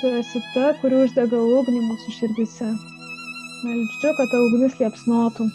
Tu 0.00 0.10
esi 0.20 0.40
ta, 0.54 0.68
kuri 0.80 1.00
uždega 1.04 1.38
ugnį 1.58 1.80
mūsų 1.82 2.12
širdise. 2.14 2.68
Meldžiu, 3.64 4.12
kad 4.14 4.28
ta 4.30 4.38
ugnis 4.44 4.76
liepsnotų, 4.78 5.48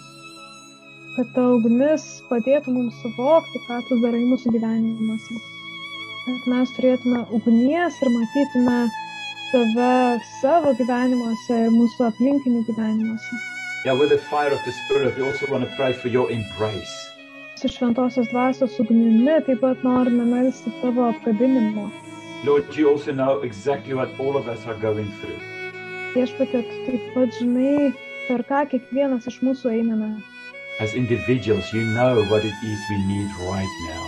kad 1.16 1.30
ta 1.36 1.46
ugnis 1.56 2.08
padėtų 2.28 2.74
mums 2.76 2.98
suvokti, 3.00 3.62
ką 3.70 3.80
tu 3.88 4.00
darai 4.04 4.20
mūsų 4.28 4.52
gyvenimuose. 4.58 5.40
Kad 6.26 6.52
mes 6.52 6.76
turėtume 6.76 7.24
ugnies 7.40 8.02
ir 8.04 8.12
matytume 8.18 8.78
tave 9.54 10.20
savo 10.42 10.76
gyvenimuose 10.82 11.64
ir 11.64 11.74
mūsų 11.78 12.08
aplinkinių 12.10 12.68
gyvenimuose. 12.68 13.42
Yeah, 13.86 13.96
with 14.00 14.10
the 14.10 14.18
fire 14.18 14.52
of 14.52 14.64
the 14.66 14.76
Spirit, 14.84 15.16
we 15.18 15.24
also 15.24 15.48
want 15.52 15.64
to 15.64 15.72
pray 15.76 15.94
for 15.94 16.08
your 16.08 16.32
embrace. 16.32 16.96
Su 17.56 17.72
šventosios 17.72 18.28
dvasios 18.32 18.80
ugnimi 18.84 19.40
taip 19.48 19.64
pat 19.64 19.84
norime 19.88 20.26
melsti 20.28 20.72
tavo 20.82 21.08
apkabinimo. 21.14 21.92
Lord, 22.44 22.76
you 22.76 22.90
also 22.90 23.14
know 23.14 23.40
exactly 23.40 23.94
what 23.94 24.10
all 24.20 24.36
of 24.36 24.50
us 24.50 24.66
are 24.68 24.76
going 24.76 25.10
through. 25.22 25.40
Viešpatė, 26.14 26.60
tu 26.68 26.80
taip 26.86 27.04
pat 27.16 27.38
žinai, 27.40 27.94
per 28.28 28.42
ką 28.50 28.64
kiekvienas 28.74 29.30
iš 29.32 29.38
mūsų 29.48 29.72
einame. 29.78 30.10
As 30.84 30.94
individuals, 30.94 31.72
you 31.72 31.86
know 31.96 32.26
what 32.30 32.44
it 32.44 32.66
is 32.68 32.82
we 32.92 32.98
need 33.08 33.32
right 33.48 33.78
now. 33.88 34.04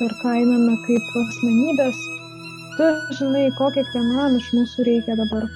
Per 0.00 0.10
ką 0.24 0.32
einame 0.40 0.74
kaip 0.88 1.14
asmenybės. 1.22 2.02
Tu 2.80 2.90
žinai, 3.20 3.46
ko 3.60 3.70
kiekvienam 3.78 4.34
iš 4.40 4.50
mūsų 4.56 4.88
reikia 4.90 5.16
dabar. 5.22 5.46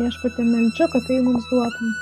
Viešpatė, 0.00 0.48
meldžiu, 0.50 0.90
kad 0.96 1.06
tai 1.06 1.20
mums 1.22 1.46
duotum. 1.52 1.94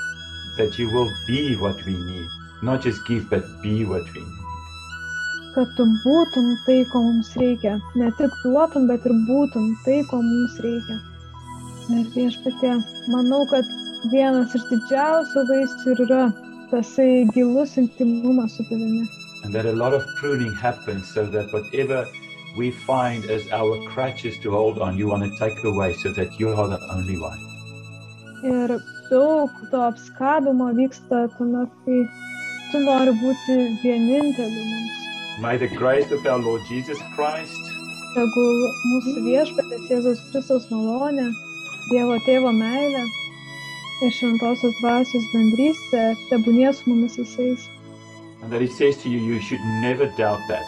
That 0.57 0.81
you 0.81 0.89
will 0.89 1.13
be 1.29 1.55
what 1.61 1.85
we 1.85 1.93
need. 2.09 2.33
Not 2.63 2.81
just 2.81 3.05
give, 3.05 3.29
but 3.29 3.45
be 3.61 3.85
what 3.85 4.09
we 4.15 4.25
need. 4.25 4.36
Kad 5.57 5.71
tu 5.73 5.87
būtum 6.03 6.51
tai, 6.67 6.83
ko 6.93 6.99
mums 7.01 7.31
reikia. 7.41 7.79
Ne 7.97 8.11
tik 8.19 8.33
duotum, 8.43 8.83
bet 8.91 9.05
ir 9.09 9.13
būtum 9.25 9.71
tai, 9.85 10.03
ko 10.09 10.19
mums 10.21 10.57
reikia. 10.61 10.97
Ir 11.97 12.11
viešpatė, 12.13 12.75
manau, 13.09 13.39
kad 13.49 13.65
vienas 14.11 14.53
iš 14.53 14.67
didžiausių 14.69 15.43
vaisių 15.49 15.95
yra 16.05 16.19
tasai 16.69 17.25
gilus 17.33 17.73
intimumas 17.81 18.53
su 18.57 18.67
tavimi. 18.69 19.07
And 19.43 19.55
that 19.55 19.65
a 19.65 19.71
lot 19.71 19.93
of 19.93 20.05
pruning 20.19 20.53
happens 20.53 21.07
so 21.13 21.25
that 21.25 21.51
whatever 21.53 22.05
we 22.57 22.71
find 22.85 23.25
as 23.25 23.47
our 23.51 23.77
crutches 23.89 24.37
to 24.43 24.51
hold 24.51 24.77
on, 24.77 24.97
you 24.97 25.07
want 25.07 25.23
to 25.23 25.31
take 25.39 25.63
away 25.63 25.93
so 25.93 26.11
that 26.11 26.39
you 26.39 26.49
are 26.49 26.67
the 26.67 26.79
only 26.91 27.17
one. 27.17 27.39
Ir 28.43 28.77
daug 29.09 29.49
to 29.71 29.81
apskabimo 29.89 30.69
vyksta 30.83 31.25
tuomet, 31.37 31.73
kai 31.85 31.99
tu 32.71 32.85
nori 32.85 33.17
būti 33.23 33.57
vieninteliu 33.81 34.69
mums. 34.69 35.06
May 35.39 35.57
the 35.57 35.67
grace 35.67 36.11
of 36.11 36.25
our 36.25 36.39
Lord 36.39 36.61
Jesus 36.67 36.97
Christ, 37.15 37.61
Tegul 38.17 38.61
mūsų 38.89 39.13
viešpatės 39.27 39.83
Jėzaus 39.91 40.21
Kristaus 40.31 40.65
malonė, 40.71 41.27
Dievo 41.91 42.15
tėvo 42.25 42.49
meilė 42.55 43.03
ir 44.05 44.13
šventosios 44.17 44.73
dvasios 44.81 45.27
bendrystė 45.33 46.05
tebūnie 46.31 46.71
su 46.73 46.89
mumis 46.89 47.17
visais. 47.21 47.67
and 48.41 48.51
that 48.51 48.61
He 48.61 48.67
says 48.67 48.97
to 49.03 49.09
you, 49.09 49.17
you 49.19 49.39
should 49.41 49.61
never 49.81 50.05
doubt 50.17 50.41
that. 50.47 50.65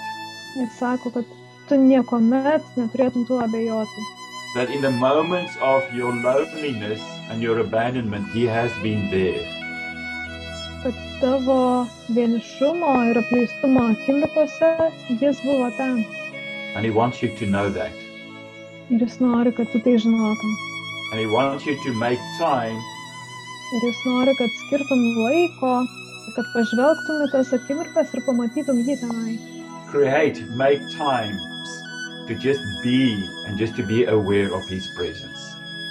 Ir 0.61 0.69
sako, 0.77 1.11
kad 1.17 1.25
tu 1.69 1.75
niekuomet 1.77 2.65
neturėtum 2.77 3.25
tuo 3.27 3.41
abejoti. 3.45 4.05
That 4.55 4.69
in 4.69 4.81
the 4.81 4.89
moments 4.91 5.53
of 5.61 5.85
your 5.93 6.13
loneliness 6.13 7.01
and 7.29 7.41
your 7.41 7.59
abandonment, 7.59 8.29
He 8.33 8.45
has 8.45 8.71
been 8.83 9.09
there. 9.09 9.41
Kad 10.83 10.93
tavo 11.21 11.85
vienišumo 12.15 12.91
ir 13.11 13.17
apleistumo 13.21 13.81
akimirkose 13.93 14.69
jis 15.21 15.41
buvo 15.45 15.69
ten. 15.77 16.05
And 16.75 16.85
He 16.85 16.91
wants 16.91 17.21
you 17.23 17.29
to 17.39 17.45
know 17.45 17.69
that. 17.69 17.91
Ir 18.89 18.99
jis 19.03 19.19
nori, 19.19 19.51
kad 19.51 19.67
tu 19.73 19.79
tai 19.85 19.97
žinotum. 20.05 20.53
And 21.11 21.19
He 21.19 21.27
wants 21.27 21.65
you 21.65 21.75
to 21.85 21.93
make 21.93 22.19
time 22.37 22.79
Ir 23.75 23.81
jis 23.85 23.99
nori, 24.05 24.33
kad 24.37 24.49
skirtum 24.63 25.01
laiko, 25.21 25.73
kad 26.35 26.47
pažvelgtum 26.55 27.19
į 27.25 27.31
tas 27.35 27.51
akimirkas 27.57 28.13
ir 28.17 28.23
pamatytum 28.25 28.79
jį 28.87 28.95
tenai. 29.03 29.35
create, 29.91 30.39
make 30.55 30.81
times 30.95 31.41
to 32.27 32.35
just 32.35 32.61
be 32.83 33.27
and 33.47 33.57
just 33.57 33.75
to 33.75 33.83
be 33.83 34.05
aware 34.05 34.49
of 34.53 34.61
His 34.69 34.87
presence. 34.97 35.41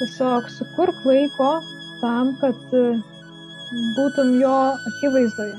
Tiesiog 0.01 0.47
sukurk 0.55 0.99
laiko 1.05 1.53
tam, 2.01 2.37
kad 2.43 2.55
būtum 3.97 4.39
jo 4.41 4.55
akivaizdoje. 4.91 5.57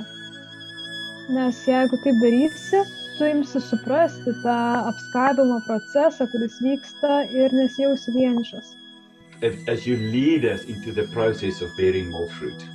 Nes 1.35 1.59
jeigu 1.67 1.99
taip 2.03 2.17
darysi, 2.23 2.81
tu 3.17 3.27
imsi 3.29 3.61
suprasti 3.61 4.33
tą 4.43 4.57
apskabimo 4.89 5.59
procesą, 5.67 6.27
kuris 6.31 6.57
vyksta 6.65 7.21
ir 7.35 7.53
nesijausi 7.53 8.15
vienišas. 8.15 8.73
As, 9.43 9.55
as 9.67 9.87
you 9.87 9.95
lead 9.97 10.43
us 10.45 10.65
into 10.65 10.91
the 10.91 11.05
process 11.13 11.61
of 11.61 11.69
bearing 11.77 12.09
more 12.11 12.27
fruit. 12.39 12.65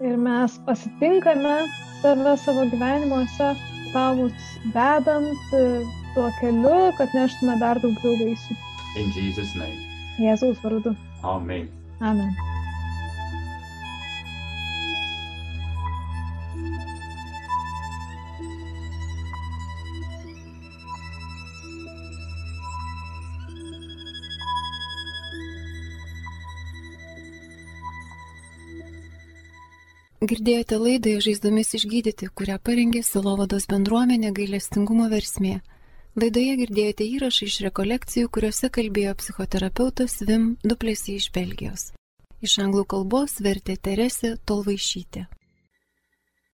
Ir 0.00 0.16
mes 0.16 0.58
pasitinkame 0.66 1.56
tave 2.02 2.36
savo 2.44 2.66
gyvenimuose, 2.72 3.54
tau 3.92 4.14
mus 4.18 4.50
vedant 4.74 5.54
e, 5.56 5.64
tuo 6.14 6.28
keliu, 6.40 6.92
kad 6.98 7.14
neštume 7.16 7.58
dar 7.62 7.80
daugiau 7.82 8.14
vaisių. 8.20 8.58
In 8.98 9.10
Jesus' 9.16 9.54
name. 9.58 9.78
Jėzaus 10.18 10.62
vardu. 10.64 10.96
Amen. 11.22 11.68
Amen. 12.00 12.57
Girdėjote 30.18 30.74
laidą 30.82 31.10
žaizdomis 31.22 31.68
išgydyti, 31.78 32.26
kurią 32.34 32.56
parengė 32.58 33.04
Silovados 33.06 33.68
bendruomenė 33.70 34.32
gailestingumo 34.34 35.04
versmė. 35.12 35.60
Laidoje 36.18 36.56
girdėjote 36.58 37.06
įrašą 37.06 37.46
iš 37.46 37.58
rekolekcijų, 37.68 38.30
kuriuose 38.34 38.66
kalbėjo 38.74 39.12
psichoterapeutas 39.20 40.18
Vim 40.26 40.48
Duplėsi 40.66 41.14
iš 41.20 41.28
Belgijos. 41.36 41.92
Iš 42.42 42.56
anglų 42.64 42.82
kalbos 42.90 43.36
vertė 43.46 43.76
Teresė 43.78 44.32
Tolvaišytė. 44.42 45.28